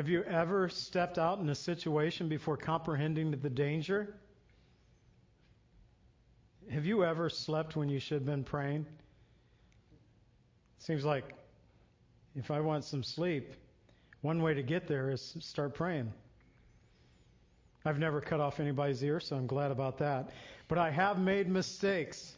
[0.00, 4.14] Have you ever stepped out in a situation before comprehending the danger?
[6.70, 8.86] Have you ever slept when you should have been praying?
[10.78, 11.34] Seems like
[12.34, 13.52] if I want some sleep,
[14.22, 16.10] one way to get there is start praying.
[17.84, 20.30] I've never cut off anybody's ear, so I'm glad about that.
[20.66, 22.36] But I have made mistakes.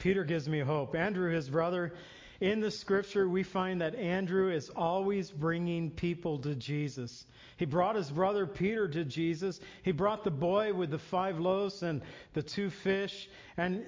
[0.00, 0.96] Peter gives me hope.
[0.96, 1.94] Andrew, his brother,
[2.40, 7.24] in the scripture, we find that Andrew is always bringing people to Jesus.
[7.56, 9.58] He brought his brother Peter to Jesus.
[9.82, 12.02] He brought the boy with the five loaves and
[12.34, 13.28] the two fish.
[13.56, 13.84] And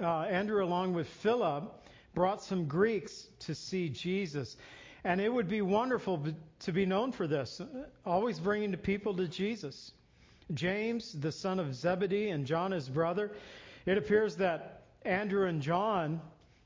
[0.00, 4.56] uh, Andrew, along with Philip, brought some Greeks to see Jesus.
[5.02, 6.24] And it would be wonderful
[6.60, 7.60] to be known for this,
[8.06, 9.92] always bringing the people to Jesus.
[10.52, 13.32] James, the son of Zebedee, and John, his brother,
[13.86, 16.20] it appears that Andrew and John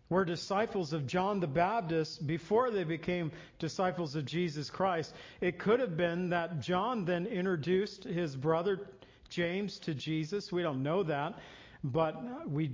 [0.09, 5.13] were disciples of John the Baptist before they became disciples of Jesus Christ.
[5.41, 8.89] It could have been that John then introduced his brother
[9.29, 10.51] James to Jesus.
[10.51, 11.39] We don't know that,
[11.85, 12.71] but we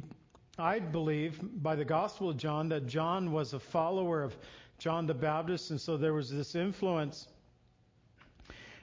[0.57, 4.37] I believe by the Gospel of John that John was a follower of
[4.79, 7.27] John the Baptist, and so there was this influence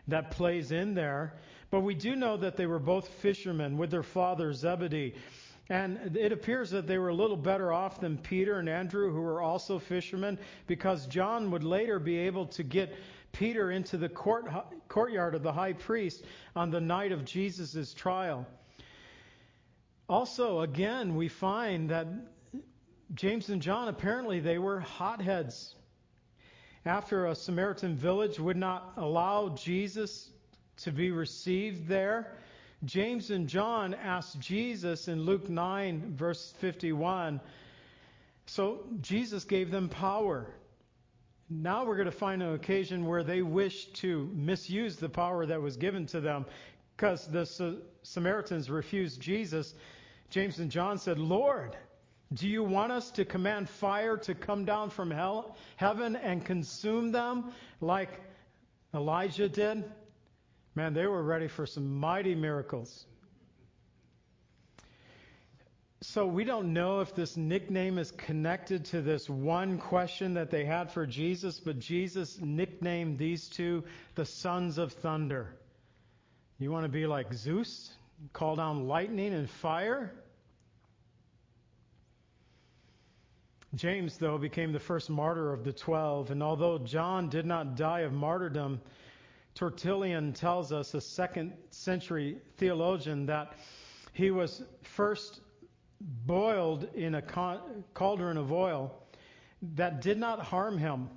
[0.10, 1.34] that plays in there.
[1.70, 5.16] But we do know that they were both fishermen with their father Zebedee.
[5.72, 9.22] And it appears that they were a little better off than Peter and Andrew, who
[9.22, 12.94] were also fishermen, because John would later be able to get
[13.32, 14.50] Peter into the court,
[14.90, 16.26] courtyard of the high priest
[16.58, 18.46] on the night of Jesus' trial.
[20.10, 22.08] Also, again, we find that
[23.14, 25.74] James and John apparently they were hotheads.
[26.84, 30.30] After a Samaritan village would not allow Jesus
[30.80, 32.36] to be received there,
[32.84, 37.40] James and John asked Jesus in Luke 9, verse 51.
[38.48, 40.48] So Jesus gave them power.
[41.48, 45.62] Now we're going to find an occasion where they wish to misuse the power that
[45.62, 46.46] was given to them
[46.96, 49.76] because the Samaritans refused Jesus.
[50.32, 51.76] James and John said, Lord,
[52.34, 57.12] do you want us to command fire to come down from hell, heaven and consume
[57.12, 58.10] them like
[58.94, 59.84] Elijah did?
[60.76, 63.06] Man, they were ready for some mighty miracles.
[66.04, 70.66] So we don't know if this nickname is connected to this one question that they
[70.66, 73.84] had for Jesus, but Jesus nicknamed these two
[74.16, 75.54] the sons of thunder.
[76.58, 77.92] You want to be like Zeus?
[78.34, 80.12] Call down lightning and fire?
[83.76, 88.02] James, though, became the first martyr of the twelve, and although John did not die
[88.02, 88.82] of martyrdom,
[89.56, 93.54] Tertullian tells us, a second century theologian, that
[94.14, 95.42] he was first
[96.00, 97.22] boiled in a
[97.94, 98.94] cauldron of oil
[99.76, 101.10] that did not harm him,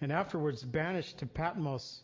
[0.00, 2.00] and afterwards banished to Patmos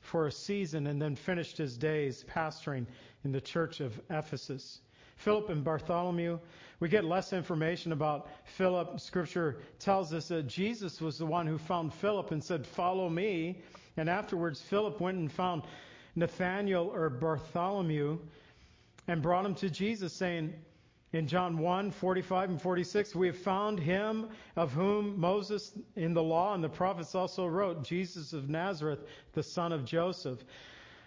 [0.00, 2.86] for a season, and then finished his days pastoring
[3.24, 4.80] in the church of Ephesus.
[5.16, 6.38] Philip and Bartholomew,
[6.80, 8.98] we get less information about Philip.
[8.98, 13.60] Scripture tells us that Jesus was the one who found Philip and said, Follow me.
[13.96, 15.62] And afterwards, Philip went and found
[16.16, 18.18] Nathanael or Bartholomew
[19.08, 20.54] and brought him to Jesus, saying,
[21.12, 26.22] in John 1, 45 and 46, we have found him of whom Moses in the
[26.22, 29.00] law and the prophets also wrote, Jesus of Nazareth,
[29.32, 30.44] the son of Joseph.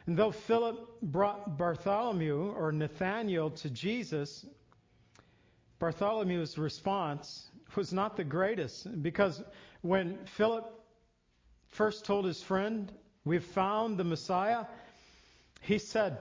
[0.06, 4.46] And though Philip brought Bartholomew or Nathanael to Jesus,
[5.80, 9.42] Bartholomew's response was not the greatest because
[9.82, 10.83] when Philip
[11.74, 12.92] first told his friend,
[13.26, 14.66] We've found the Messiah,
[15.62, 16.18] he said,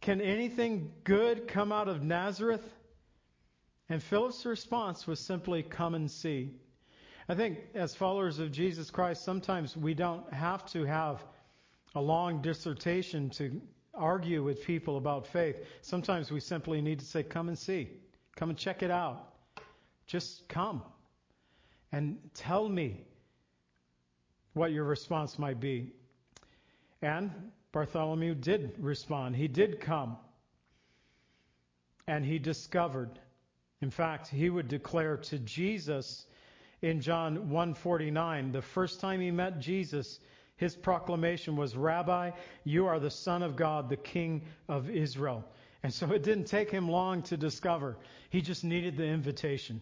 [0.00, 2.64] Can anything good come out of Nazareth?
[3.88, 6.50] And Philip's response was simply, Come and see.
[7.28, 11.24] I think as followers of Jesus Christ, sometimes we don't have to have
[11.94, 13.60] a long dissertation to
[13.94, 15.56] argue with people about faith.
[15.82, 17.88] Sometimes we simply need to say, Come and see.
[18.36, 19.28] Come and check it out.
[20.06, 20.82] Just come
[21.90, 23.04] and tell me
[24.52, 25.92] what your response might be.
[27.00, 27.30] And
[27.72, 29.36] Bartholomew did respond.
[29.36, 30.16] He did come.
[32.06, 33.18] And he discovered.
[33.80, 36.26] In fact, he would declare to Jesus
[36.82, 40.18] in John 1:49, the first time he met Jesus,
[40.56, 42.32] his proclamation was, "Rabbi,
[42.64, 45.44] you are the son of God, the king of Israel."
[45.82, 47.96] And so it didn't take him long to discover.
[48.30, 49.80] He just needed the invitation.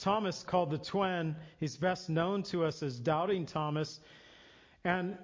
[0.00, 4.00] Thomas, called the twin, he's best known to us as Doubting Thomas.
[4.84, 5.16] And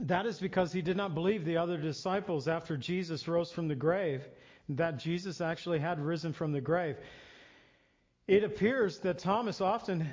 [0.00, 3.74] that is because he did not believe the other disciples after Jesus rose from the
[3.74, 4.26] grave,
[4.70, 6.96] that Jesus actually had risen from the grave.
[8.26, 10.08] It appears that Thomas often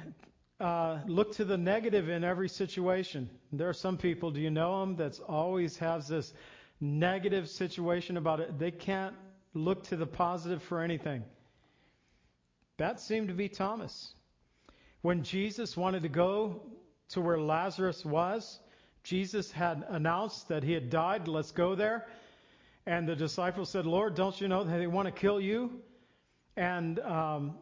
[0.60, 3.30] uh, looked to the negative in every situation.
[3.52, 6.34] There are some people, do you know them, that always has this
[6.80, 8.60] negative situation about it.
[8.60, 9.16] They can't
[9.54, 11.24] look to the positive for anything.
[12.82, 14.16] That seemed to be Thomas.
[15.04, 16.64] When Jesus wanted to go
[17.10, 18.60] to where Lazarus was,
[19.04, 21.28] Jesus had announced that he had died.
[21.28, 22.08] Let's go there.
[22.88, 25.80] And the disciples said, Lord, don't you know that they want to kill you?
[26.58, 27.54] And um,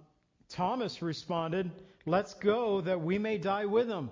[0.48, 1.70] Thomas responded,
[2.06, 4.12] Let's go that we may die with them.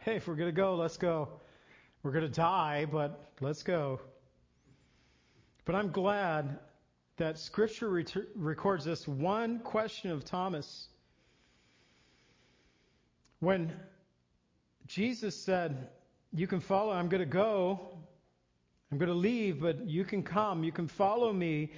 [0.00, 1.28] Hey, if we're going to go, let's go.
[2.02, 4.00] We're going to die, but let's go.
[5.64, 6.58] But I'm glad
[7.20, 10.88] that Scripture ret- records this one question of Thomas.
[13.40, 13.70] When
[14.86, 15.90] Jesus said,
[16.32, 17.98] You can follow, I'm going to go,
[18.90, 21.72] I'm going to leave, but you can come, you can follow me.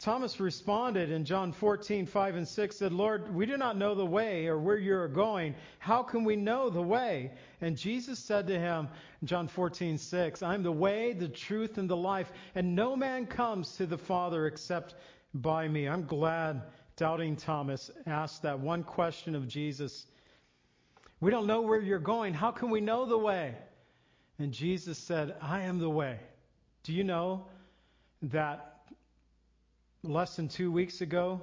[0.00, 4.06] Thomas responded in John 14, 5 and 6, said, Lord, we do not know the
[4.06, 5.54] way or where you are going.
[5.78, 7.32] How can we know the way?
[7.60, 8.88] And Jesus said to him,
[9.24, 13.76] John 14, 6, I'm the way, the truth, and the life, and no man comes
[13.76, 14.94] to the Father except
[15.34, 15.86] by me.
[15.86, 16.62] I'm glad
[16.96, 20.06] doubting Thomas asked that one question of Jesus.
[21.20, 22.32] We don't know where you're going.
[22.32, 23.54] How can we know the way?
[24.38, 26.20] And Jesus said, I am the way.
[26.84, 27.44] Do you know
[28.22, 28.69] that
[30.02, 31.40] less than two weeks ago,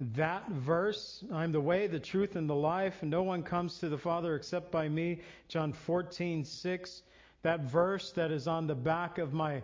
[0.00, 3.98] that verse, I'm the way, the truth, and the life, no one comes to the
[3.98, 7.02] Father except by me, John 14, 6,
[7.42, 9.62] that verse that is on the back of my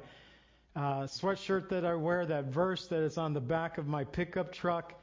[0.74, 4.52] uh, sweatshirt that I wear, that verse that is on the back of my pickup
[4.52, 4.94] truck,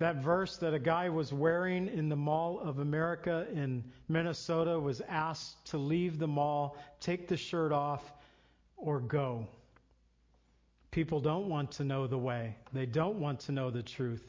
[0.00, 5.00] that verse that a guy was wearing in the Mall of America in Minnesota was
[5.02, 8.12] asked to leave the mall, take the shirt off,
[8.76, 9.46] or go.
[10.94, 12.54] People don't want to know the way.
[12.72, 14.22] They don't want to know the truth.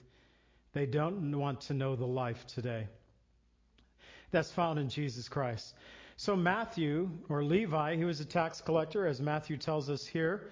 [0.73, 2.87] They don't want to know the life today.
[4.31, 5.75] That's found in Jesus Christ.
[6.17, 10.49] So Matthew, or Levi, he was a tax collector, as Matthew tells us here,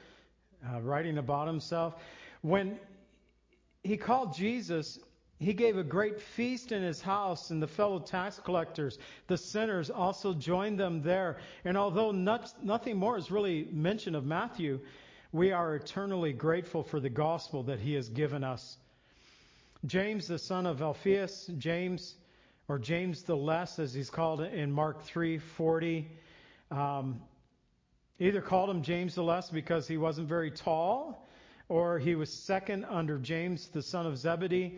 [0.72, 1.95] uh, writing about himself.
[2.41, 2.78] When
[3.82, 4.99] he called Jesus,
[5.39, 9.89] he gave a great feast in his house, and the fellow tax collectors, the sinners,
[9.89, 11.38] also joined them there.
[11.66, 14.80] And although not, nothing more is really mentioned of Matthew,
[15.34, 18.78] we are eternally grateful for the gospel that he has given us.
[19.84, 22.14] James, the son of Alphaeus, James,
[22.68, 26.08] or James the Less, as he's called in Mark 3:40,
[26.70, 27.20] um,
[28.20, 31.28] either called him James the Less because he wasn't very tall,
[31.68, 34.78] or he was second under James, the son of Zebedee.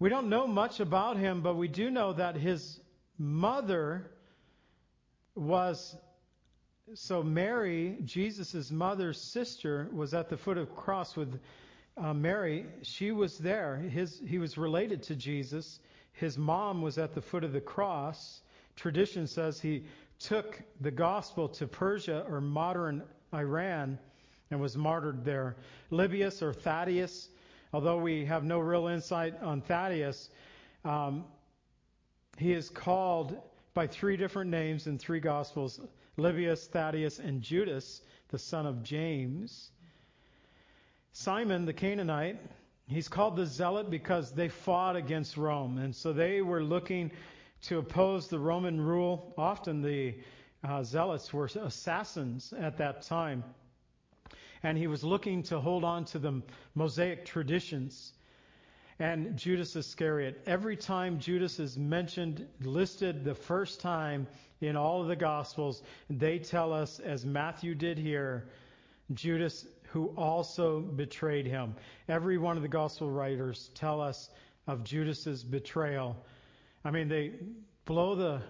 [0.00, 2.80] We don't know much about him, but we do know that his
[3.16, 4.10] mother
[5.36, 5.96] was
[6.94, 11.38] so Mary, Jesus' mother's sister, was at the foot of the cross with
[11.96, 12.66] uh, Mary.
[12.82, 13.76] She was there.
[13.76, 15.80] His, he was related to Jesus.
[16.12, 18.40] His mom was at the foot of the cross.
[18.76, 19.84] Tradition says he
[20.18, 23.02] took the gospel to Persia or modern
[23.34, 23.98] Iran
[24.50, 25.56] and was martyred there.
[25.90, 27.28] Lebbeus or Thaddeus,
[27.72, 30.30] although we have no real insight on Thaddeus,
[30.84, 31.24] um,
[32.38, 33.36] he is called
[33.74, 35.80] by three different names in three gospels
[36.18, 39.70] Lebbeus, Thaddeus, and Judas, the son of James.
[41.12, 42.38] Simon the Canaanite,
[42.88, 45.78] he's called the Zealot because they fought against Rome.
[45.78, 47.10] And so they were looking
[47.62, 49.32] to oppose the Roman rule.
[49.38, 50.14] Often the
[50.64, 53.44] uh, Zealots were assassins at that time.
[54.62, 56.42] And he was looking to hold on to the
[56.74, 58.12] Mosaic traditions
[58.98, 60.42] and Judas Iscariot.
[60.46, 64.26] Every time Judas is mentioned, listed the first time
[64.60, 68.48] in all of the Gospels, they tell us, as Matthew did here,
[69.14, 71.74] Judas who also betrayed him.
[72.08, 74.28] Every one of the Gospel writers tell us
[74.66, 76.16] of Judas's betrayal.
[76.84, 77.32] I mean, they
[77.84, 78.42] blow the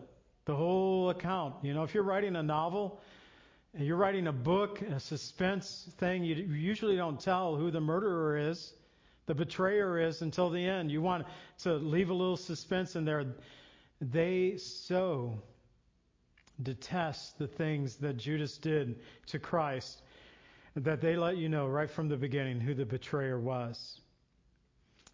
[0.46, 1.56] the whole account.
[1.62, 3.00] You know, if you're writing a novel,
[3.78, 8.72] you're writing a book, a suspense thing, you usually don't tell who the murderer is
[9.28, 10.90] the betrayer is until the end.
[10.90, 11.26] You want
[11.58, 13.26] to leave a little suspense in there.
[14.00, 15.42] They so
[16.62, 20.02] detest the things that Judas did to Christ
[20.76, 24.00] that they let you know right from the beginning who the betrayer was.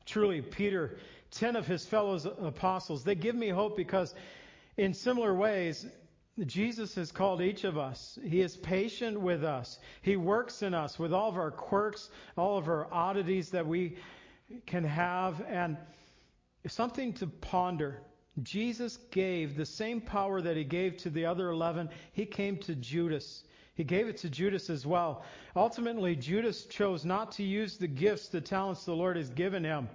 [0.07, 0.99] Truly, Peter,
[1.31, 4.15] ten of his fellow apostles, they give me hope because
[4.77, 5.87] in similar ways,
[6.47, 8.19] Jesus has called each of us.
[8.23, 9.79] He is patient with us.
[10.03, 13.97] He works in us with all of our quirks, all of our oddities that we
[14.67, 15.77] can have, and
[16.67, 18.03] something to ponder.
[18.43, 22.75] Jesus gave the same power that he gave to the other 11, he came to
[22.75, 23.45] Judas.
[23.75, 25.25] He gave it to Judas as well.
[25.57, 29.89] Ultimately, Judas chose not to use the gifts, the talents the Lord has given him.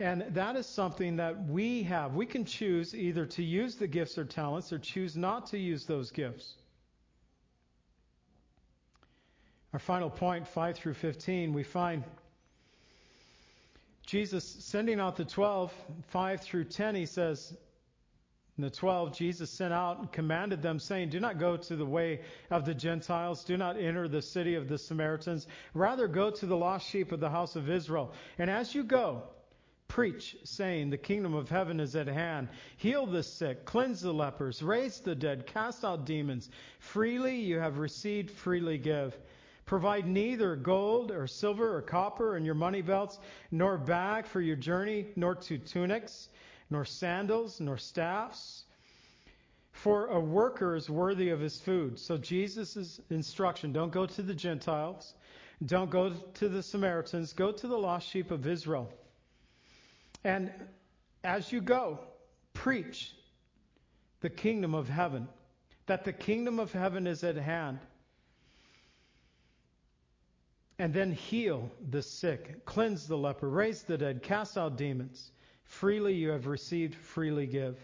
[0.00, 2.14] And that is something that we have.
[2.14, 5.84] We can choose either to use the gifts or talents or choose not to use
[5.84, 6.54] those gifts.
[9.72, 12.04] Our final point, 5 through 15, we find
[14.08, 15.70] Jesus sending out the 12,
[16.06, 17.54] 5 through 10, he says,
[18.56, 22.22] the 12, Jesus sent out and commanded them, saying, Do not go to the way
[22.50, 23.44] of the Gentiles.
[23.44, 25.46] Do not enter the city of the Samaritans.
[25.74, 28.14] Rather, go to the lost sheep of the house of Israel.
[28.38, 29.24] And as you go,
[29.88, 32.48] preach, saying, The kingdom of heaven is at hand.
[32.78, 36.48] Heal the sick, cleanse the lepers, raise the dead, cast out demons.
[36.78, 39.14] Freely you have received, freely give.
[39.68, 43.20] Provide neither gold or silver or copper in your money belts,
[43.52, 46.30] nor bag for your journey, nor two tunics
[46.70, 48.64] nor sandals, nor staffs.
[49.72, 51.98] For a worker is worthy of his food.
[51.98, 55.14] So Jesus' instruction don't go to the Gentiles,
[55.64, 58.92] don't go to the Samaritans, go to the lost sheep of Israel.
[60.24, 60.52] And
[61.22, 62.00] as you go,
[62.54, 63.14] preach
[64.20, 65.28] the kingdom of heaven,
[65.86, 67.78] that the kingdom of heaven is at hand.
[70.78, 75.32] And then heal the sick, cleanse the leper, raise the dead, cast out demons.
[75.64, 77.78] Freely you have received, freely give.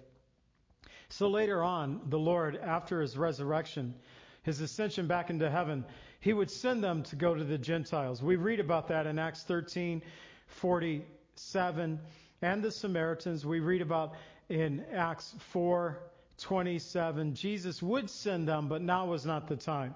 [1.09, 3.95] So later on, the Lord, after his resurrection,
[4.43, 5.85] his ascension back into heaven,
[6.21, 8.23] he would send them to go to the Gentiles.
[8.23, 10.01] We read about that in Acts 13,
[10.47, 12.01] 47,
[12.43, 13.45] and the Samaritans.
[13.45, 14.15] We read about
[14.49, 15.99] in Acts 4,
[16.39, 17.35] 27.
[17.35, 19.95] Jesus would send them, but now was not the time.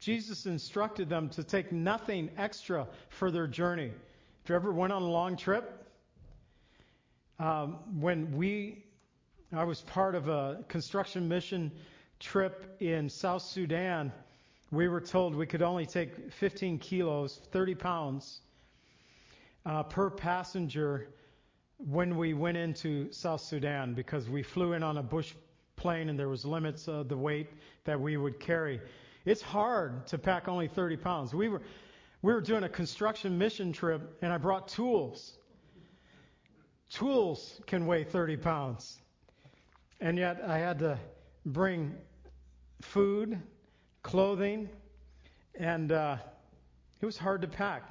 [0.00, 3.92] Jesus instructed them to take nothing extra for their journey.
[4.42, 5.86] If you ever went on a long trip,
[7.38, 8.82] um, when we,
[9.52, 11.70] I was part of a construction mission
[12.18, 14.10] trip in South Sudan,
[14.70, 18.40] we were told we could only take 15 kilos, 30 pounds,
[19.66, 21.08] uh, per passenger
[21.76, 25.34] when we went into South Sudan because we flew in on a bush
[25.76, 27.48] plane and there was limits of the weight
[27.84, 28.80] that we would carry.
[29.30, 31.32] It's hard to pack only 30 pounds.
[31.32, 31.62] We were
[32.20, 35.38] we were doing a construction mission trip and I brought tools.
[36.90, 39.00] Tools can weigh 30 pounds.
[40.00, 40.98] And yet I had to
[41.46, 41.94] bring
[42.82, 43.40] food,
[44.02, 44.68] clothing,
[45.54, 46.16] and uh,
[47.00, 47.84] it was hard to pack.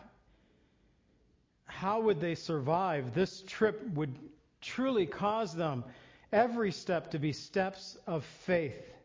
[1.64, 3.14] How would they survive?
[3.14, 4.14] This trip would
[4.60, 5.86] truly cause them
[6.34, 8.99] every step to be steps of faith.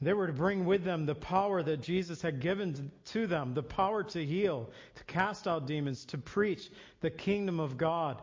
[0.00, 3.62] They were to bring with them the power that Jesus had given to them, the
[3.62, 6.70] power to heal, to cast out demons, to preach
[7.00, 8.22] the kingdom of God.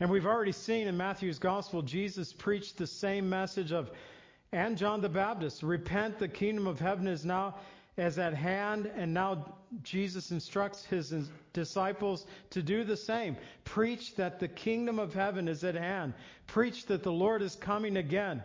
[0.00, 3.90] And we've already seen in Matthew's gospel, Jesus preached the same message of,
[4.52, 7.56] and John the Baptist, repent, the kingdom of heaven is now
[7.98, 11.12] as at hand, and now Jesus instructs his
[11.52, 13.36] disciples to do the same.
[13.64, 16.14] Preach that the kingdom of heaven is at hand.
[16.46, 18.42] Preach that the Lord is coming again.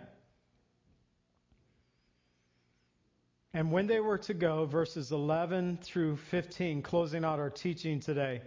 [3.54, 8.42] And when they were to go, verses 11 through 15, closing out our teaching today,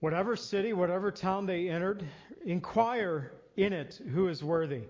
[0.00, 2.04] whatever city, whatever town they entered,
[2.44, 4.82] inquire in it who is worthy,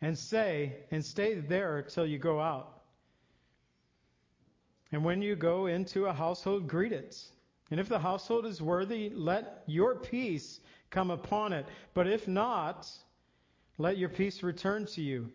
[0.00, 2.82] and say, and stay there till you go out.
[4.92, 7.16] And when you go into a household, greet it.
[7.70, 11.66] And if the household is worthy, let your peace come upon it.
[11.92, 12.88] But if not,
[13.76, 15.30] let your peace return to you.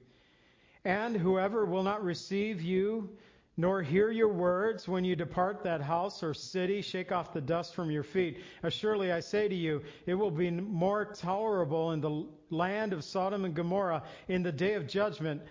[0.85, 3.09] And whoever will not receive you,
[3.55, 7.75] nor hear your words when you depart that house or city, shake off the dust
[7.75, 8.39] from your feet.
[8.69, 13.45] Surely I say to you, it will be more tolerable in the land of Sodom
[13.45, 15.41] and Gomorrah in the day of judgment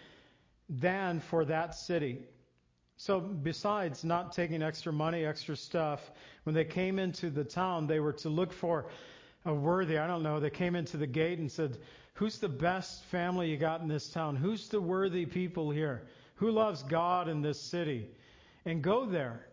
[0.68, 2.18] than for that city.
[2.97, 6.01] So, besides not taking extra money, extra stuff,
[6.45, 8.87] when they came into the town, they were to look for
[9.45, 11.78] a worthy, I don't know, they came into the gate and said,
[12.15, 14.37] Who's the best family you got in this town?
[14.37, 16.03] Who's the worthy people here?
[16.37, 18.09] Who loves God in this city?
[18.65, 19.47] And go there.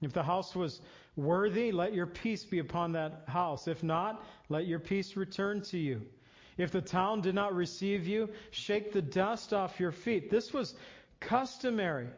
[0.00, 0.80] If the house was
[1.14, 3.68] worthy, let your peace be upon that house.
[3.68, 6.02] If not, let your peace return to you.
[6.58, 10.30] If the town did not receive you, shake the dust off your feet.
[10.30, 10.74] This was
[11.20, 12.08] customary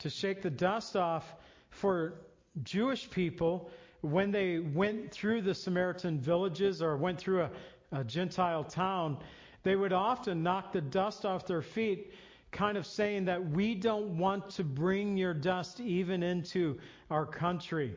[0.00, 1.24] to shake the dust off
[1.70, 2.14] for
[2.62, 3.70] Jewish people
[4.00, 7.50] when they went through the Samaritan villages or went through a,
[7.92, 9.18] a Gentile town,
[9.62, 12.12] They would often knock the dust off their feet,
[12.50, 16.78] kind of saying that we don't want to bring your dust even into
[17.10, 17.94] our country.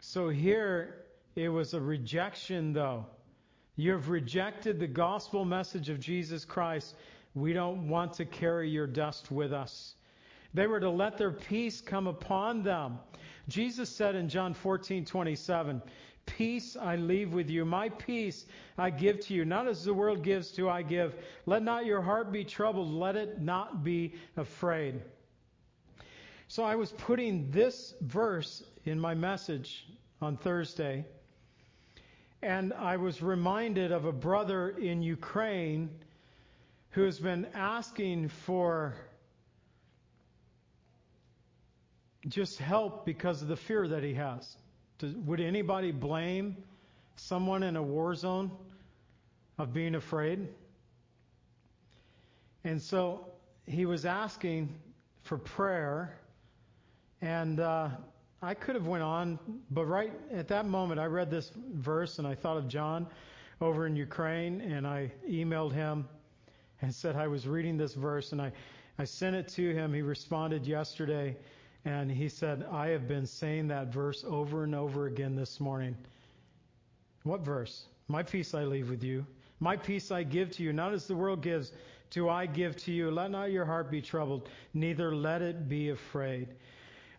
[0.00, 1.04] So here
[1.36, 3.06] it was a rejection, though.
[3.76, 6.94] You have rejected the gospel message of Jesus Christ.
[7.34, 9.94] We don't want to carry your dust with us.
[10.54, 12.98] They were to let their peace come upon them.
[13.48, 15.80] Jesus said in John 14:27,
[16.26, 18.46] "Peace I leave with you, my peace
[18.78, 21.14] I give to you, not as the world gives do I give.
[21.46, 25.02] Let not your heart be troubled, let it not be afraid."
[26.48, 29.86] So I was putting this verse in my message
[30.20, 31.04] on Thursday,
[32.42, 35.90] and I was reminded of a brother in Ukraine
[36.90, 38.94] who has been asking for
[42.28, 44.56] just help because of the fear that he has.
[45.02, 46.56] Does, would anybody blame
[47.16, 48.52] someone in a war zone
[49.58, 50.46] of being afraid?
[52.62, 53.26] And so
[53.66, 54.72] he was asking
[55.24, 56.16] for prayer,
[57.20, 57.88] and uh,
[58.42, 59.40] I could have went on,
[59.72, 63.08] but right at that moment I read this verse and I thought of John
[63.60, 66.08] over in Ukraine, and I emailed him
[66.80, 68.52] and said I was reading this verse, and I
[69.00, 69.92] I sent it to him.
[69.92, 71.36] He responded yesterday
[71.84, 75.96] and he said, I have been saying that verse over and over again this morning.
[77.24, 77.84] What verse?
[78.08, 79.26] My peace I leave with you.
[79.58, 81.72] My peace I give to you, not as the world gives,
[82.10, 83.10] do I give to you.
[83.10, 86.48] Let not your heart be troubled, neither let it be afraid.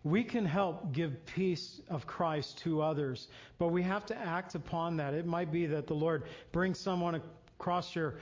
[0.04, 4.98] We can help give peace of Christ to others, but we have to act upon
[4.98, 5.14] that.
[5.14, 7.22] It might be that the Lord brings someone
[7.58, 8.16] across your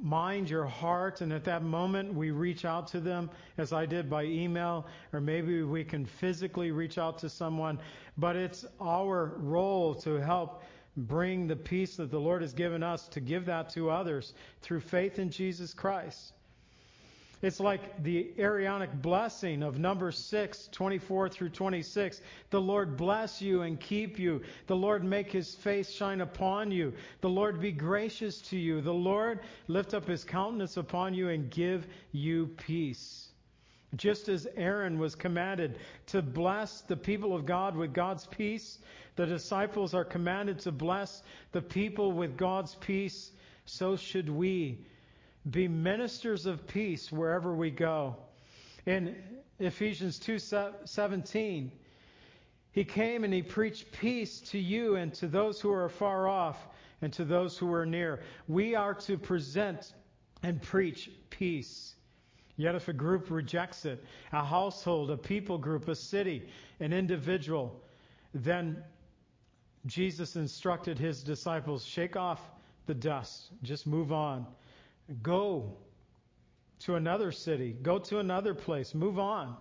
[0.00, 4.08] mind, your heart, and at that moment we reach out to them as I did
[4.08, 7.78] by email, or maybe we can physically reach out to someone.
[8.16, 10.62] But it's our role to help
[10.96, 14.80] bring the peace that the Lord has given us to give that to others through
[14.80, 16.32] faith in Jesus Christ.
[17.42, 22.20] It's like the Aaronic blessing of number 6, 24 through 26.
[22.50, 24.42] The Lord bless you and keep you.
[24.68, 26.92] The Lord make his face shine upon you.
[27.20, 28.80] The Lord be gracious to you.
[28.80, 33.28] The Lord lift up his countenance upon you and give you peace.
[33.96, 38.78] Just as Aaron was commanded to bless the people of God with God's peace,
[39.16, 43.32] the disciples are commanded to bless the people with God's peace,
[43.66, 44.78] so should we
[45.50, 48.16] be ministers of peace wherever we go.
[48.86, 49.16] In
[49.58, 51.70] Ephesians 2:17,
[52.72, 56.66] he came and he preached peace to you and to those who are far off
[57.02, 58.22] and to those who are near.
[58.48, 59.92] We are to present
[60.42, 61.94] and preach peace.
[62.56, 66.48] Yet if a group rejects it, a household, a people group, a city,
[66.80, 67.80] an individual,
[68.34, 68.82] then
[69.86, 72.40] Jesus instructed his disciples, shake off
[72.86, 74.46] the dust, just move on.
[75.22, 75.76] Go
[76.80, 79.56] to another city, go to another place, move on.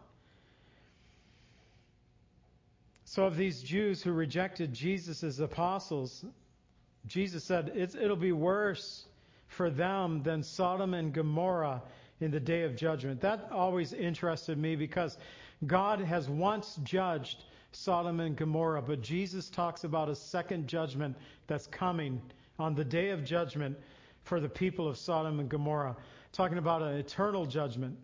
[3.06, 6.24] So, of these Jews who rejected Jesus apostles,
[7.06, 9.06] Jesus said it'll be worse
[9.48, 11.82] for them than Sodom and Gomorrah
[12.22, 13.20] in the day of judgment.
[13.22, 15.18] That always interested me because
[15.68, 21.16] God has once judged Sodom and Gomorrah, but Jesus talks about a second judgment
[21.48, 22.22] that's coming
[22.60, 23.78] on the day of judgment
[24.32, 25.98] for the people of Sodom and Gomorrah,
[26.32, 27.98] talking about an eternal judgment.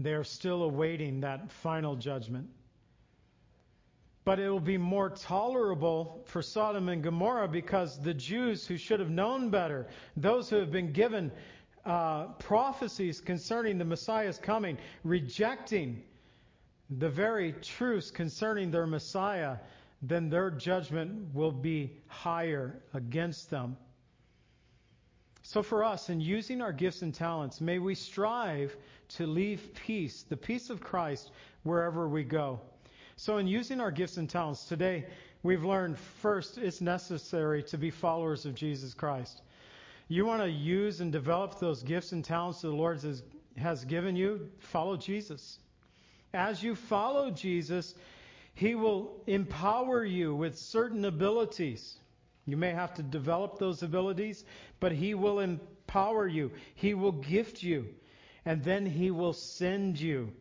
[0.00, 2.48] They are still awaiting that final judgment.
[4.24, 8.98] But it will be more tolerable for Sodom and Gomorrah because the Jews who should
[8.98, 9.86] have known better,
[10.16, 11.30] those who have been given
[11.84, 16.02] uh, prophecies concerning the Messiah's coming, rejecting
[16.90, 19.58] the very truths concerning their Messiah,
[20.02, 23.76] then their judgment will be higher against them.
[25.42, 28.76] So for us, in using our gifts and talents, may we strive
[29.16, 31.30] to leave peace, the peace of Christ,
[31.62, 32.60] wherever we go.
[33.16, 35.06] So in using our gifts and talents today,
[35.42, 39.42] we've learned first it's necessary to be followers of Jesus Christ.
[40.08, 43.22] You want to use and develop those gifts and talents that the Lord has,
[43.56, 45.58] has given you, follow Jesus.
[46.34, 47.94] As you follow Jesus,
[48.54, 51.98] he will empower you with certain abilities.
[52.44, 54.44] You may have to develop those abilities,
[54.80, 56.52] but He will empower you.
[56.74, 57.86] He will gift you.
[58.44, 60.32] And then He will send you.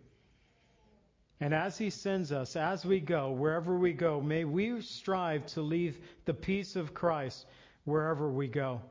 [1.39, 5.61] And as He sends us, as we go, wherever we go, may we strive to
[5.61, 7.45] leave the peace of Christ
[7.85, 8.81] wherever we go.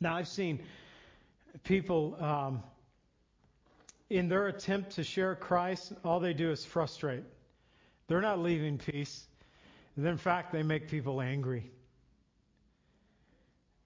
[0.00, 0.60] Now, I've seen
[1.64, 2.62] people, um,
[4.10, 7.24] in their attempt to share Christ, all they do is frustrate.
[8.08, 9.26] They're not leaving peace.
[9.96, 11.70] In fact, they make people angry.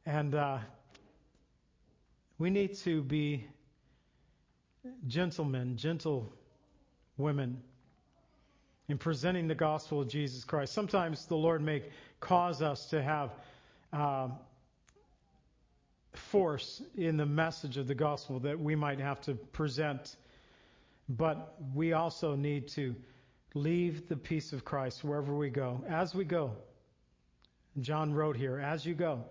[0.07, 0.59] And uh,
[2.39, 3.47] we need to be
[5.07, 6.33] gentlemen, gentle
[7.17, 7.61] women
[8.89, 10.73] in presenting the gospel of Jesus Christ.
[10.73, 11.83] Sometimes the Lord may
[12.21, 13.31] cause us to have
[13.93, 14.29] uh,
[16.15, 20.17] force in the message of the gospel that we might have to present,
[21.09, 22.95] but we also need to
[23.55, 25.85] leave the peace of Christ wherever we go.
[25.89, 26.57] As we go,
[27.81, 29.25] John wrote here, as you go,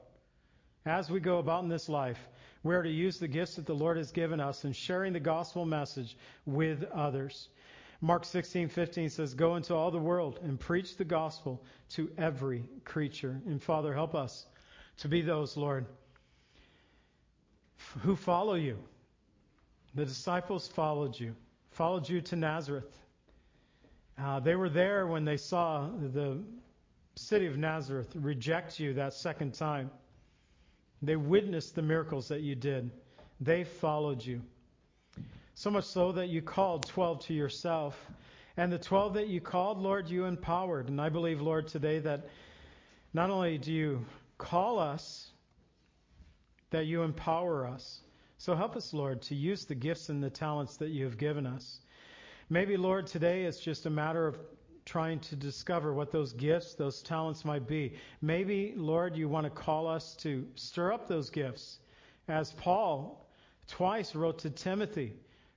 [0.86, 2.19] as we go about in this life,
[2.63, 5.19] we are to use the gifts that the Lord has given us in sharing the
[5.19, 7.49] gospel message with others.
[8.01, 13.41] Mark 16:15 says, "Go into all the world and preach the gospel to every creature."
[13.45, 14.47] And Father, help us
[14.97, 15.86] to be those, Lord,
[18.01, 18.78] who follow you.
[19.93, 21.36] The disciples followed you,
[21.72, 23.01] followed you to Nazareth.
[24.18, 26.38] Uh, they were there when they saw the
[27.16, 29.89] city of Nazareth reject you that second time.
[31.01, 32.91] They witnessed the miracles that you did.
[33.39, 34.41] They followed you.
[35.55, 37.99] So much so that you called 12 to yourself.
[38.57, 40.89] And the 12 that you called, Lord, you empowered.
[40.89, 42.28] And I believe, Lord, today that
[43.14, 44.05] not only do you
[44.38, 45.32] call us,
[46.70, 48.01] that you empower us.
[48.38, 51.45] So help us, Lord, to use the gifts and the talents that you have given
[51.45, 51.80] us.
[52.52, 54.38] Maybe, Lord, today it's just a matter of
[54.84, 57.93] trying to discover what those gifts, those talents might be.
[58.22, 61.80] Maybe, Lord, you want to call us to stir up those gifts.
[62.28, 63.26] As Paul
[63.70, 65.14] twice wrote to Timothy,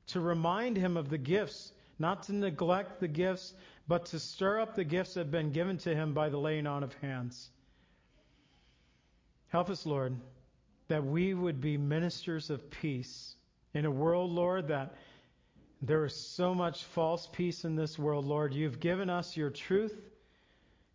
[0.07, 3.55] to remind him of the gifts, not to neglect the gifts,
[3.89, 6.69] but to stir up the gifts that have been given to him by the laying
[6.69, 7.51] on of hands.
[9.49, 10.15] Help us, Lord,
[10.87, 13.35] that we would be ministers of peace
[13.73, 14.95] in a world, Lord, that
[15.87, 18.55] there is so much false peace in this world, Lord.
[18.55, 19.95] You've given us your truth.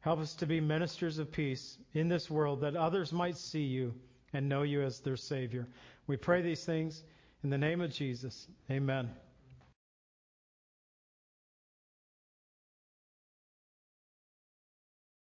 [0.01, 3.93] Help us to be ministers of peace in this world that others might see you
[4.33, 5.67] and know you as their Savior.
[6.07, 7.03] We pray these things
[7.43, 8.47] in the name of Jesus.
[8.71, 9.09] Amen.